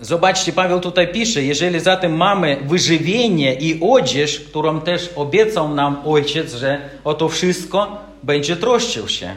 [0.00, 6.54] Zobaczcie, Paweł tutaj pisze, jeżeli zatem mamy wyżywienie i odzież, którą też obiecał nam Ojciec,
[6.54, 9.36] że o to wszystko będzie troszczył się.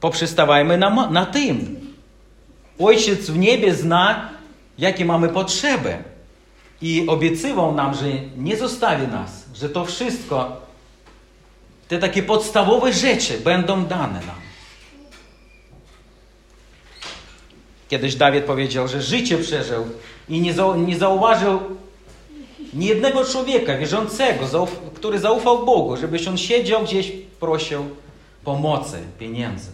[0.00, 1.80] Poprzestawajmy na, na tym.
[2.78, 4.30] Ojciec w niebie zna,
[4.78, 5.96] jakie mamy potrzeby.
[6.82, 8.04] I obiecywał nam, że
[8.36, 10.67] nie zostawi nas, że to wszystko,
[11.88, 14.48] te takie podstawowe rzeczy będą dane nam.
[17.88, 19.88] Kiedyś Dawid powiedział, że życie przeżył
[20.28, 20.54] i nie,
[20.86, 21.60] nie zauważył
[22.72, 27.84] ni jednego człowieka wierzącego, który zaufał Bogu, żebyś on siedział gdzieś, prosił
[28.44, 29.70] pomocy, pieniędzy.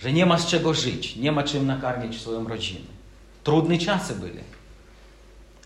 [0.00, 2.86] Że nie ma z czego żyć, nie ma czym nakarmić swoją rodzinę.
[3.44, 4.40] Trudne czasy byli.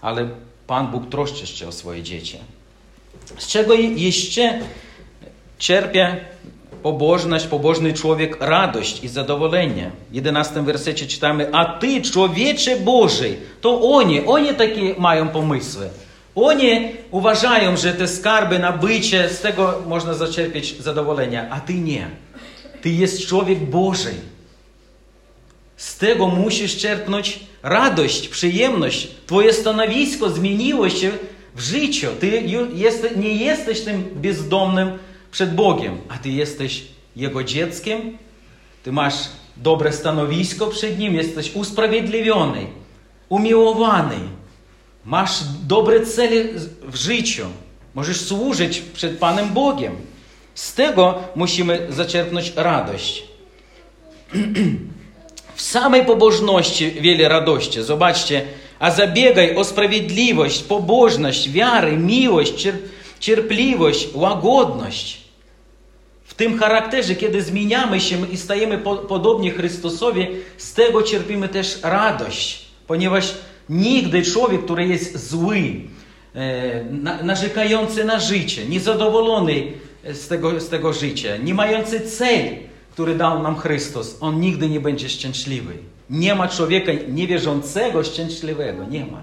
[0.01, 0.29] Ale
[0.67, 2.39] Pan Bóg troszczy się o swoje dzieci.
[3.39, 4.59] Z czego jeszcze
[5.59, 6.17] czerpie
[6.83, 9.91] pobożność, pobożny człowiek radość i zadowolenie.
[10.11, 15.89] W 11 wersecie czytamy, a ty, człowiecze Boży, to oni, oni takie mają pomysły.
[16.35, 22.09] Oni uważają, że te skarby, nabycie, z tego można zaczerpać zadowolenie, a ty nie.
[22.83, 24.15] Ty jest człowiek Boży.
[25.77, 29.09] Z tego musisz czerpnąć radość, przyjemność.
[29.27, 31.11] Twoje stanowisko zmieniło się
[31.55, 32.09] w życiu.
[32.21, 32.43] Ty
[33.17, 34.99] nie jesteś tym bezdomnym
[35.31, 36.83] przed Bogiem, a ty jesteś
[37.17, 38.19] Jego dzieckiem,
[38.83, 39.15] ty masz
[39.57, 42.67] dobre stanowisko przed Nim, jesteś usprawiedliwiony,
[43.29, 44.17] umiłowany,
[45.05, 46.45] masz dobre cele
[46.83, 47.47] w życiu,
[47.95, 49.97] możesz służyć przed Panem Bogiem.
[50.55, 53.23] Z tego musimy zaczerpnąć radość.
[55.55, 57.83] W samej pobożności wiele radości.
[57.83, 58.45] Zobaczcie,
[58.83, 62.69] a zabiegaj o sprawiedliwość, pobożność, wiarę, miłość,
[63.21, 65.21] cierpliwość, łagodność.
[66.25, 71.79] W tym charakterze, kiedy zmieniamy się i stajemy po, podobnie Chrystusowi, z tego cierpimy też
[71.83, 73.35] radość, ponieważ
[73.69, 75.63] nigdy człowiek, który jest zły,
[76.91, 79.73] na, narzekający na życie, niezadowolony
[80.05, 82.45] z tego, z tego życia, nie mający cel,
[82.93, 85.73] który dał nam Chrystus, on nigdy nie będzie szczęśliwy.
[86.11, 89.23] Nie ma człowieka niewierzącego szczęśliwego, nie ma.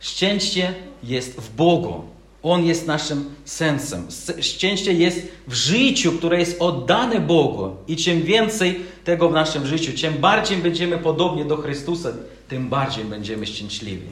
[0.00, 2.04] Szczęście jest w Bogu.
[2.42, 4.06] On jest naszym sensem.
[4.40, 7.76] Szczęście jest w życiu, które jest oddane Bogu.
[7.88, 12.12] I czym więcej tego w naszym życiu, czym bardziej będziemy podobni do Chrystusa,
[12.48, 14.06] tym bardziej będziemy szczęśliwi.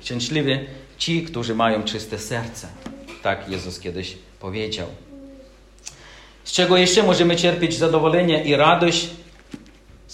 [0.00, 0.58] Szczęśliwi
[0.98, 2.68] ci, którzy mają czyste serce.
[3.22, 4.86] Tak Jezus kiedyś powiedział.
[6.44, 9.10] Z czego jeszcze możemy czerpieć zadowolenie i radość?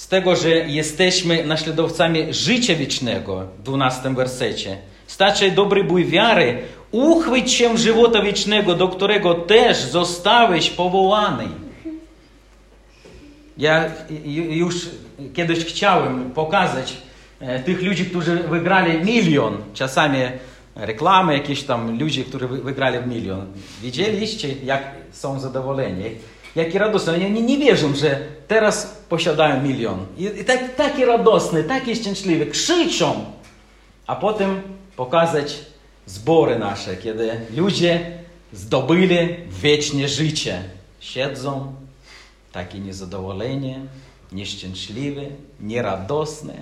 [0.03, 4.79] Z tego, że jesteśmy naśladowcami życia wiecznego w 12 wersecie.
[5.07, 6.59] Starczy dobry bój wiary,
[6.91, 11.49] uchwyć się żywota wiecznego, do którego też zostałeś powołany.
[13.59, 13.85] Ja
[14.51, 14.75] już
[15.35, 16.97] kiedyś chciałem pokazać
[17.41, 20.19] e, tych ludzi, którzy wygrali milion, czasami
[20.77, 23.47] reklamy, jakieś tam ludzie, którzy wygrali milion.
[23.83, 24.83] Widzieliście, jak
[25.13, 26.05] są zadowoleni?
[26.57, 27.13] Jakie radosne.
[27.15, 30.07] Oni nie wierzą, że teraz posiadają milion.
[30.19, 32.47] I, i tak, takie radosne, takie szczęśliwe.
[32.47, 33.25] Krzyczą
[34.07, 34.63] a potem
[34.97, 35.59] pokazać
[36.07, 38.19] zbory nasze, kiedy ludzie
[38.53, 39.17] zdobyli
[39.51, 40.63] wieczne życie.
[41.01, 41.75] Siedzą
[42.53, 43.81] takie niezadowolenie,
[44.33, 45.23] nieszczęśliwe,
[45.61, 46.55] nieradosne,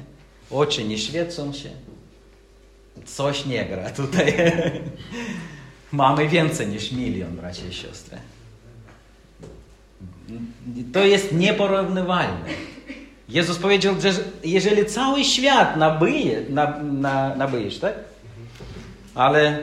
[0.50, 1.70] oczy nie świecą się.
[3.04, 4.34] Coś nie gra tutaj.
[5.92, 8.18] Mamy więcej niż milion, bracia i siostry.
[10.92, 12.44] To jest nieporównywalne.
[13.28, 14.12] Jezus powiedział, że
[14.44, 17.94] jeżeli cały świat nabyje, na, nabyjesz, tak?
[19.14, 19.58] Ale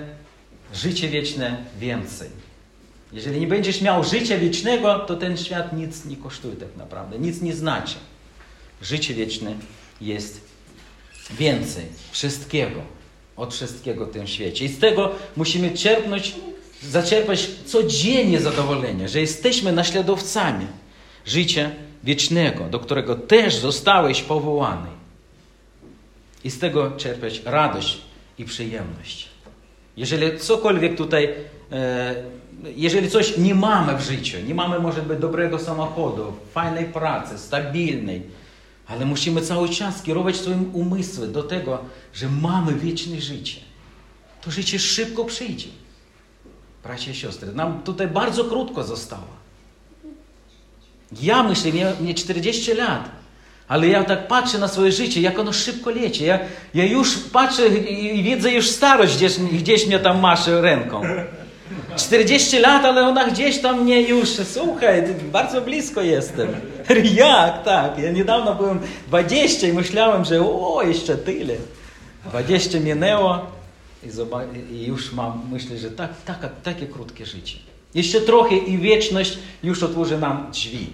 [0.73, 2.29] życie wieczne więcej.
[3.13, 7.41] Jeżeli nie będziesz miał życia wiecznego, to ten świat nic nie kosztuje tak naprawdę, nic
[7.41, 7.95] nie znaczy.
[8.81, 9.53] Życie wieczne
[10.01, 10.41] jest
[11.31, 12.81] więcej wszystkiego,
[13.35, 14.65] od wszystkiego w tym świecie.
[14.65, 16.35] I z tego musimy czerpnąć,
[16.83, 20.67] zaczerpać codziennie zadowolenie, że jesteśmy naśladowcami
[21.25, 21.71] życia
[22.03, 24.87] wiecznego, do którego też zostałeś powołany.
[26.43, 27.97] I z tego czerpać radość
[28.37, 29.27] i przyjemność.
[29.97, 31.33] Jeżeli cokolwiek tutaj,
[31.71, 32.15] e,
[32.75, 38.21] jeżeli coś nie mamy w życiu, nie mamy może być dobrego samochodu, fajnej pracy, stabilnej,
[38.87, 41.79] ale musimy cały czas kierować swoim umysłem do tego,
[42.13, 43.61] że mamy wieczne życie.
[44.41, 45.67] To życie szybko przyjdzie.
[46.87, 49.27] Bracia i siostry, nam tutaj bardzo krótko zostało.
[51.21, 51.71] Ja myślę,
[52.01, 53.09] mnie 40 lat,
[53.67, 56.23] ale ja tak patrzę na swoje życie, jak ono szybko leci.
[56.23, 56.39] Ja,
[56.73, 61.01] ja już patrzę i widzę już starość, gdzieś, gdzieś mnie tam maszy ręką.
[61.95, 66.47] 40 lat, ale ona gdzieś tam mnie już, słuchaj, bardzo blisko jestem.
[67.15, 67.99] Jak tak?
[67.99, 71.53] Ja niedawno byłem 20 i myślałem, że o, jeszcze tyle.
[72.29, 73.56] 20 minęło
[74.71, 77.57] i, już mam, myślę, że tak, tak, takie krótkie życie.
[77.95, 80.87] Jeszcze trochę i wieczność już otworzy nam drzwi.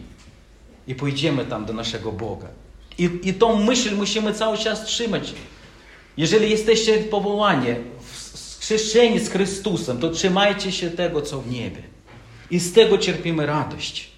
[0.88, 2.48] I pójdziemy tam do naszego Boga.
[2.98, 5.34] I, I tą myśl musimy cały czas trzymać.
[6.18, 7.68] Jeżeli jesteście powołani,
[8.34, 11.84] skrzeszeni z Chrystusem, to trzymajcie się tego, co w niebie.
[12.52, 14.12] I z tego cierpimy radość.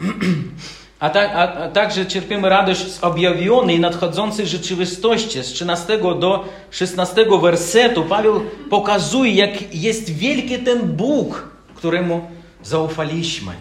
[1.00, 5.42] A, tak, a, a także cierpimy radość z objawionej, nadchodzącej rzeczywistości.
[5.42, 8.40] Z 13 do 16 wersetu Paweł
[8.70, 12.30] pokazuje, jak jest wielki ten Bóg, któremu
[12.62, 13.52] zaufaliśmy.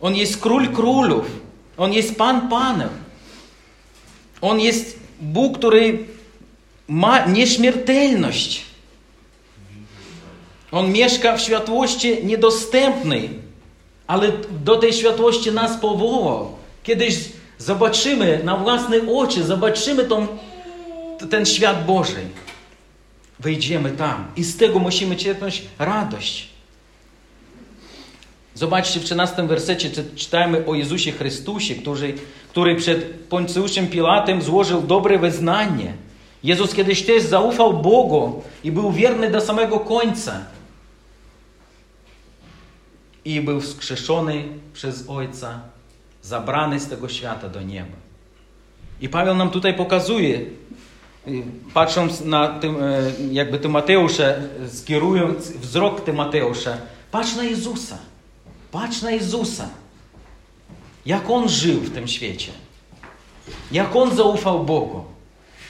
[0.00, 1.26] On jest król królów.
[1.76, 2.90] On jest Pan Panów.
[4.40, 6.06] On jest Bóg, który
[6.88, 8.64] ma nieśmiertelność.
[10.72, 13.30] On mieszka w światłości niedostępnej,
[14.08, 14.32] ale
[14.64, 16.52] do tej światłości nas powołał.
[16.82, 17.18] Kiedyś
[17.58, 20.26] zobaczymy na własne oczy, zobaczymy tą,
[21.30, 22.20] ten świat Boży.
[23.40, 26.48] Wejdziemy tam i z tego musimy czerpać radość.
[28.54, 32.14] Zobaczcie w 13 wersecie czytamy o Jezusie Chrystusie, który,
[32.50, 35.92] który przed Poncjuszem Pilatem złożył dobre wyznanie.
[36.44, 40.44] Jezus kiedyś też zaufał Bogu i był wierny do samego końca.
[43.24, 45.60] I był wskrzeszony przez Ojca,
[46.22, 47.96] zabrany z tego świata do nieba.
[49.00, 50.40] I Paweł nam tutaj pokazuje,
[51.74, 54.24] patrząc na tym, e, jakby Tymoteusza,
[54.68, 56.78] skierując wzrok Tymoteusza,
[57.10, 57.98] patrz na Jezusa.
[58.72, 59.68] Patrz na Jezusa.
[61.06, 62.52] Jak On żył w tym świecie.
[63.72, 65.04] Jak On zaufał Bogu.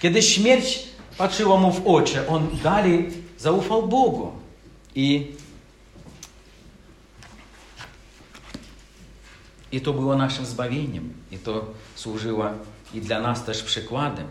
[0.03, 0.89] Kiedy śmierć
[1.19, 4.33] patrzyła mu w oczy, On dalej zaufał Bogu.
[4.95, 5.27] I,
[9.73, 11.13] I to było naszym zbawieniem.
[11.33, 12.45] I to służyło
[12.95, 14.27] i dla nas też przykładem.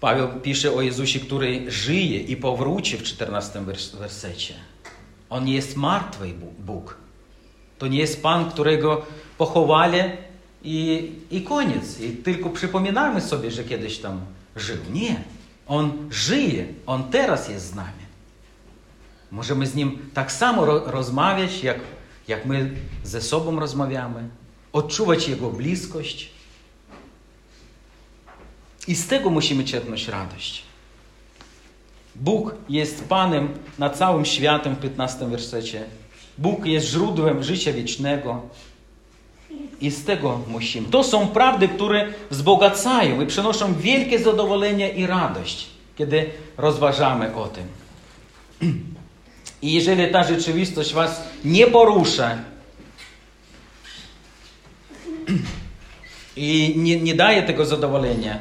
[0.00, 3.64] Paweł pisze o Jezusie, który żyje i powróci w 14
[3.98, 4.54] wersecie.
[5.30, 6.96] On jest martwy Bóg.
[7.78, 9.02] To nie jest Pan, którego
[9.38, 9.98] pochowali
[10.64, 12.00] i, i koniec.
[12.00, 14.20] I tylko przypominamy sobie, że kiedyś tam
[14.56, 14.76] żył.
[14.92, 15.22] Nie.
[15.66, 16.66] On żyje.
[16.86, 18.06] On teraz jest z nami.
[19.30, 21.80] Możemy z Nim tak samo rozmawiać, jak,
[22.28, 22.70] jak my
[23.04, 24.28] ze sobą rozmawiamy.
[24.72, 26.30] Odczuwać Jego bliskość.
[28.88, 30.62] I z tego musimy czerpnąć radość.
[32.16, 33.48] Bóg jest Panem
[33.78, 35.84] nad całym światem w 15 wersecie.
[36.38, 38.42] Bóg jest źródłem życia wiecznego.
[39.80, 40.88] I z tego musimy.
[40.88, 45.66] To są prawdy, które wzbogacają i przynoszą wielkie zadowolenie i radość,
[45.96, 47.66] kiedy rozważamy o tym.
[49.62, 52.38] I jeżeli ta rzeczywistość Was nie porusza
[56.36, 58.38] i nie, nie daje tego zadowolenia,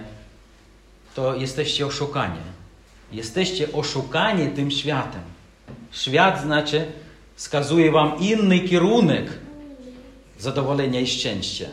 [1.15, 2.39] to jesteście oszukani.
[3.11, 5.21] Jesteście oszukani tym światem.
[5.91, 6.85] Świat znaczy
[7.35, 9.25] wskazuje wam inny kierunek
[10.39, 11.65] zadowolenia i szczęścia.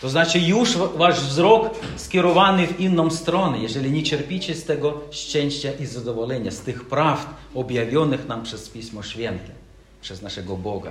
[0.00, 5.72] To znaczy już wasz wzrok skierowany w inną stronę, jeżeli nie cierpicie z tego szczęścia
[5.80, 9.50] i zadowolenia, z tych prawd objawionych nam przez Pismo Święte,
[10.00, 10.90] przez naszego Boga.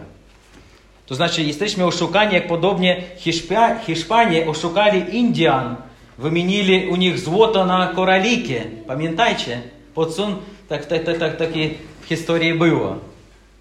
[1.05, 5.75] To znaczy jesteśmy oszukani, jak podobnie Hiszpa, Hiszpanie oszukali Indian,
[6.17, 8.55] wymienili u nich złoto na koraliki.
[8.87, 9.61] Pamiętajcie,
[9.93, 10.35] podsun,
[10.69, 11.69] tak, tak, tak, tak, takie
[12.01, 12.95] w historii było.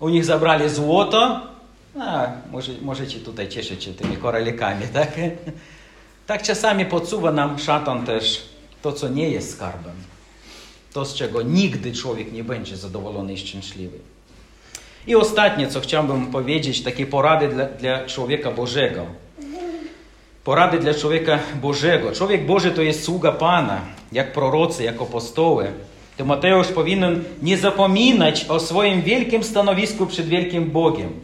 [0.00, 1.40] U nich zabrali złoto,
[2.00, 5.10] a, może, możecie tutaj cieszyć się tymi koralikami, tak?
[6.26, 8.48] Tak czasami podsuwa nam szatan też
[8.82, 9.94] to, co nie jest skarbem.
[10.92, 13.98] To, z czego nigdy człowiek nie będzie zadowolony i szczęśliwy.
[15.06, 19.06] I ostatnie, co chciałbym powiedzieć, takie porady dla, dla człowieka Bożego.
[20.44, 22.12] Porady dla człowieka Bożego.
[22.12, 23.80] Człowiek Boży to jest sługa Pana,
[24.12, 25.72] jak prorocy, jak apostoły.
[26.16, 31.20] Tymoteusz powinien nie zapominać o swoim wielkim stanowisku przed wielkim Bogiem.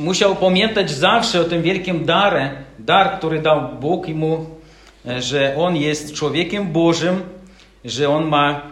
[0.00, 4.46] Musiał pamiętać zawsze o tym wielkim darze, dar, który dał Bóg mu,
[5.18, 7.20] że on jest człowiekiem Bożym,
[7.84, 8.62] że on ma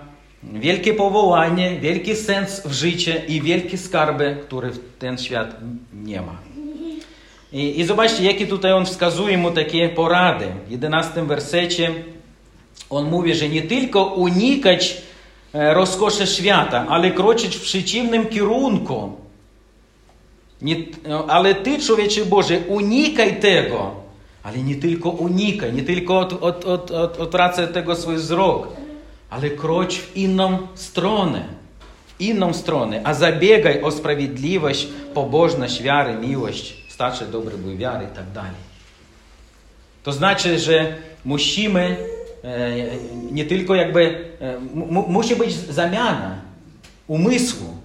[0.52, 5.56] wielkie powołanie, wielki sens w życiu i wielkie skarby, które ten świat
[5.94, 6.36] nie ma.
[7.52, 10.46] I, I zobaczcie, jakie tutaj on wskazuje mu takie porady.
[10.68, 11.90] W 11 wersecie
[12.90, 15.02] on mówi, że nie tylko unikać
[15.52, 19.23] rozkoszy świata, ale kroczyć w przeciwnym kierunku.
[20.64, 20.76] Nie,
[21.28, 23.90] ale ty, człowiecze Boże, unikaj tego.
[24.42, 28.68] Ale nie tylko unikaj, nie tylko od, od, od, od, tego swój wzrok,
[29.30, 31.44] ale krocz w inną stronę.
[32.06, 33.00] W inną stronę.
[33.04, 38.64] A zabiegaj o sprawiedliwość, pobożność, wiarę, miłość, starsze dobre wiary i tak dalej.
[40.02, 41.96] To znaczy, że musimy
[43.32, 44.30] nie tylko jakby,
[45.08, 46.40] musi być zamiana
[47.06, 47.76] umysłu,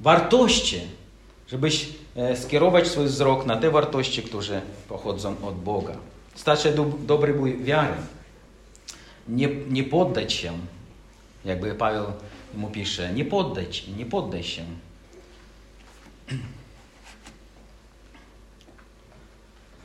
[0.00, 0.99] wartości,
[1.50, 1.88] żebyś
[2.34, 5.94] skierować swój wzrok na te wartości, które pochodzą od Boga.
[6.34, 6.74] Starsze
[7.06, 7.94] dobre były wiary.
[9.28, 10.52] Nie, nie poddać się,
[11.44, 12.04] jakby Paweł
[12.54, 14.64] mu pisze, nie poddać, nie poddaj się.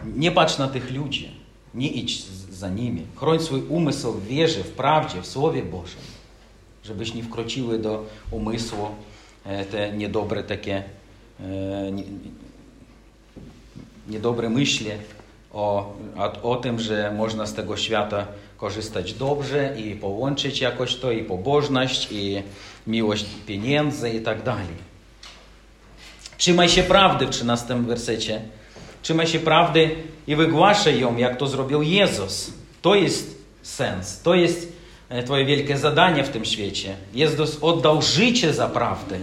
[0.05, 1.31] Nie patrz na tych ludzi,
[1.73, 3.05] nie idź za nimi.
[3.15, 6.01] Chroń swój umysł w wierze, w prawdzie, w Słowie Bożym,
[6.83, 8.87] żebyś nie wkroczyły do umysłu
[9.71, 10.83] te niedobre takie
[14.07, 14.91] niedobre myśli
[15.53, 18.27] o, o, o tym, że można z tego świata
[18.57, 22.43] korzystać dobrze i połączyć jakoś to i pobożność, i
[22.87, 24.95] miłość pieniędzy i tak dalej.
[26.37, 28.41] Trzymaj się prawdy w 13 wersecie.
[29.01, 29.95] Trzymaj się prawdy
[30.27, 32.51] i wygłaszaj ją, jak to zrobił Jezus.
[32.81, 34.75] To jest sens, to jest
[35.25, 36.95] Twoje wielkie zadanie w tym świecie.
[37.13, 39.19] Jezus oddał życie za prawdę.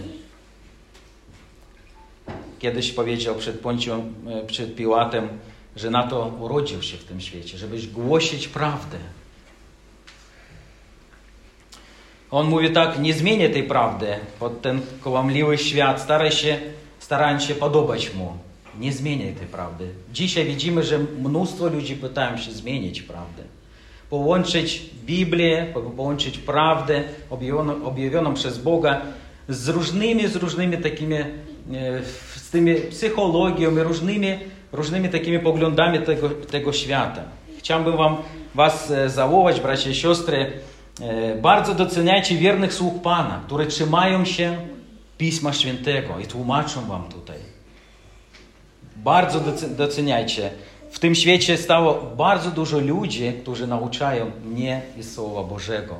[2.63, 4.13] Kiedyś powiedział przed Poncią,
[4.47, 5.27] przed Piłatem,
[5.75, 8.97] że na to urodził się w tym świecie, żebyś głosić prawdę.
[12.31, 14.07] On mówi tak, nie zmienię tej prawdy
[14.39, 16.59] pod ten kołamliwy świat, staraj się,
[16.99, 18.37] starając się podobać mu.
[18.79, 19.89] Nie zmieniaj tej prawdy.
[20.13, 23.43] Dzisiaj widzimy, że mnóstwo ludzi pytają się zmienić prawdę.
[24.09, 29.01] Połączyć Biblię, połączyć prawdę objawioną, objawioną przez Boga
[29.49, 31.15] z różnymi, z różnymi takimi,
[32.32, 34.39] z tymi psychologią, różnymi,
[34.71, 37.21] różnymi takimi poglądami tego, tego świata.
[37.57, 38.17] Chciałbym wam,
[38.55, 40.51] was zawołać, bracia i siostry,
[41.41, 44.57] bardzo doceniajcie wiernych sług Pana, które trzymają się
[45.17, 47.37] Pisma Świętego i tłumaczą wam tutaj.
[48.95, 49.39] Bardzo
[49.77, 50.49] doceniajcie.
[50.91, 55.95] W tym świecie stało bardzo dużo ludzi, którzy nauczają mnie i Słowa Bożego.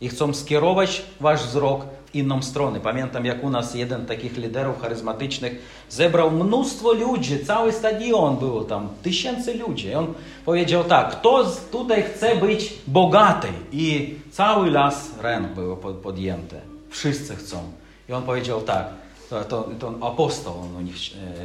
[0.00, 2.80] I chcą skierować wasz wzrok inną stronę.
[2.80, 8.88] Pamiętam, jak u nas jeden takich liderów charyzmatycznych zebrał mnóstwo ludzi, cały stadion było tam,
[9.02, 9.88] tysięcy ludzi.
[9.88, 13.48] I on powiedział tak, kto tutaj chce być bogaty?
[13.72, 16.60] I cały las ręk było podjęte.
[16.90, 17.72] Wszyscy chcą.
[18.08, 18.86] I on powiedział tak,
[19.30, 20.96] to, to, to apostoł on u nich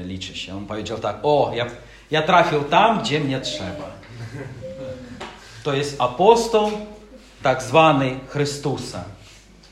[0.05, 0.57] liczy się.
[0.57, 1.65] On powiedział tak, o, ja,
[2.11, 3.89] ja trafił tam, gdzie mnie trzeba.
[5.63, 6.71] To jest apostoł
[7.43, 9.03] tak zwany Chrystusa.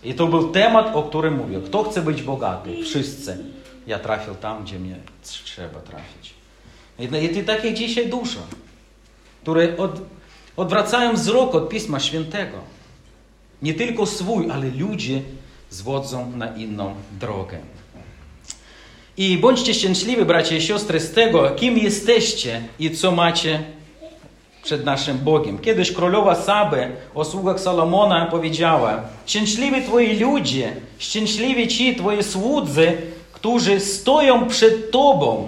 [0.05, 1.59] I to był temat, o którym mówię.
[1.65, 2.83] Kto chce być bogaty?
[2.83, 3.37] Wszyscy.
[3.87, 6.33] Ja trafił tam, gdzie mnie trzeba trafić.
[6.99, 8.39] I, i takich dzisiaj dużo,
[9.41, 10.01] które od,
[10.57, 12.57] odwracają wzrok od Pisma Świętego.
[13.61, 15.21] Nie tylko swój, ale ludzie
[15.69, 17.57] zwodzą na inną drogę.
[19.17, 23.63] I bądźcie szczęśliwi, bracia i siostry, z tego, kim jesteście i co macie
[24.63, 25.59] przed naszym Bogiem.
[25.59, 32.97] Kiedyś królowa Saby o sługach Salomona powiedziała: Szczęśliwi Twoi ludzie, szczęśliwi ci Twoi słudzy,
[33.33, 35.47] którzy stoją przed Tobą.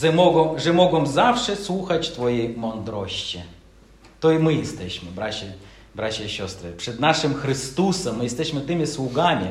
[0.00, 3.40] że mogą, że mogą zawsze słuchać Twojej mądrości.
[4.20, 5.46] To i my jesteśmy, bracia,
[5.94, 6.72] bracia i siostry.
[6.72, 9.46] Przed naszym Chrystusem my jesteśmy tymi sługami,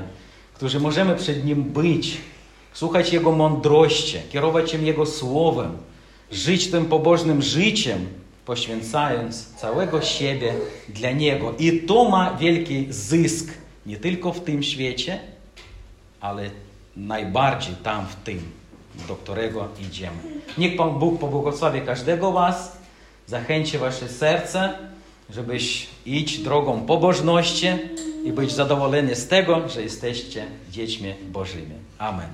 [0.54, 2.18] którzy możemy przed Nim być,
[2.74, 5.78] słuchać Jego mądrości, kierować się Jego Słowem,
[6.32, 8.08] żyć tym pobożnym życiem,
[8.48, 10.54] poświęcając całego siebie
[10.90, 11.54] dla Niego.
[11.60, 13.54] I to ma wielki zysk
[13.86, 15.20] nie tylko w tym świecie,
[16.22, 16.50] ale
[16.96, 18.52] najbardziej tam w tym,
[19.08, 20.18] do którego idziemy.
[20.58, 22.78] Niech Pan Bóg pobłogosławi każdego Was,
[23.28, 24.74] zachęci Wasze serce,
[25.30, 27.68] żebyś iść drogą pobożności
[28.24, 31.76] i być zadowoleni z tego, że jesteście dziećmi Bożymi.
[31.98, 32.30] Amen.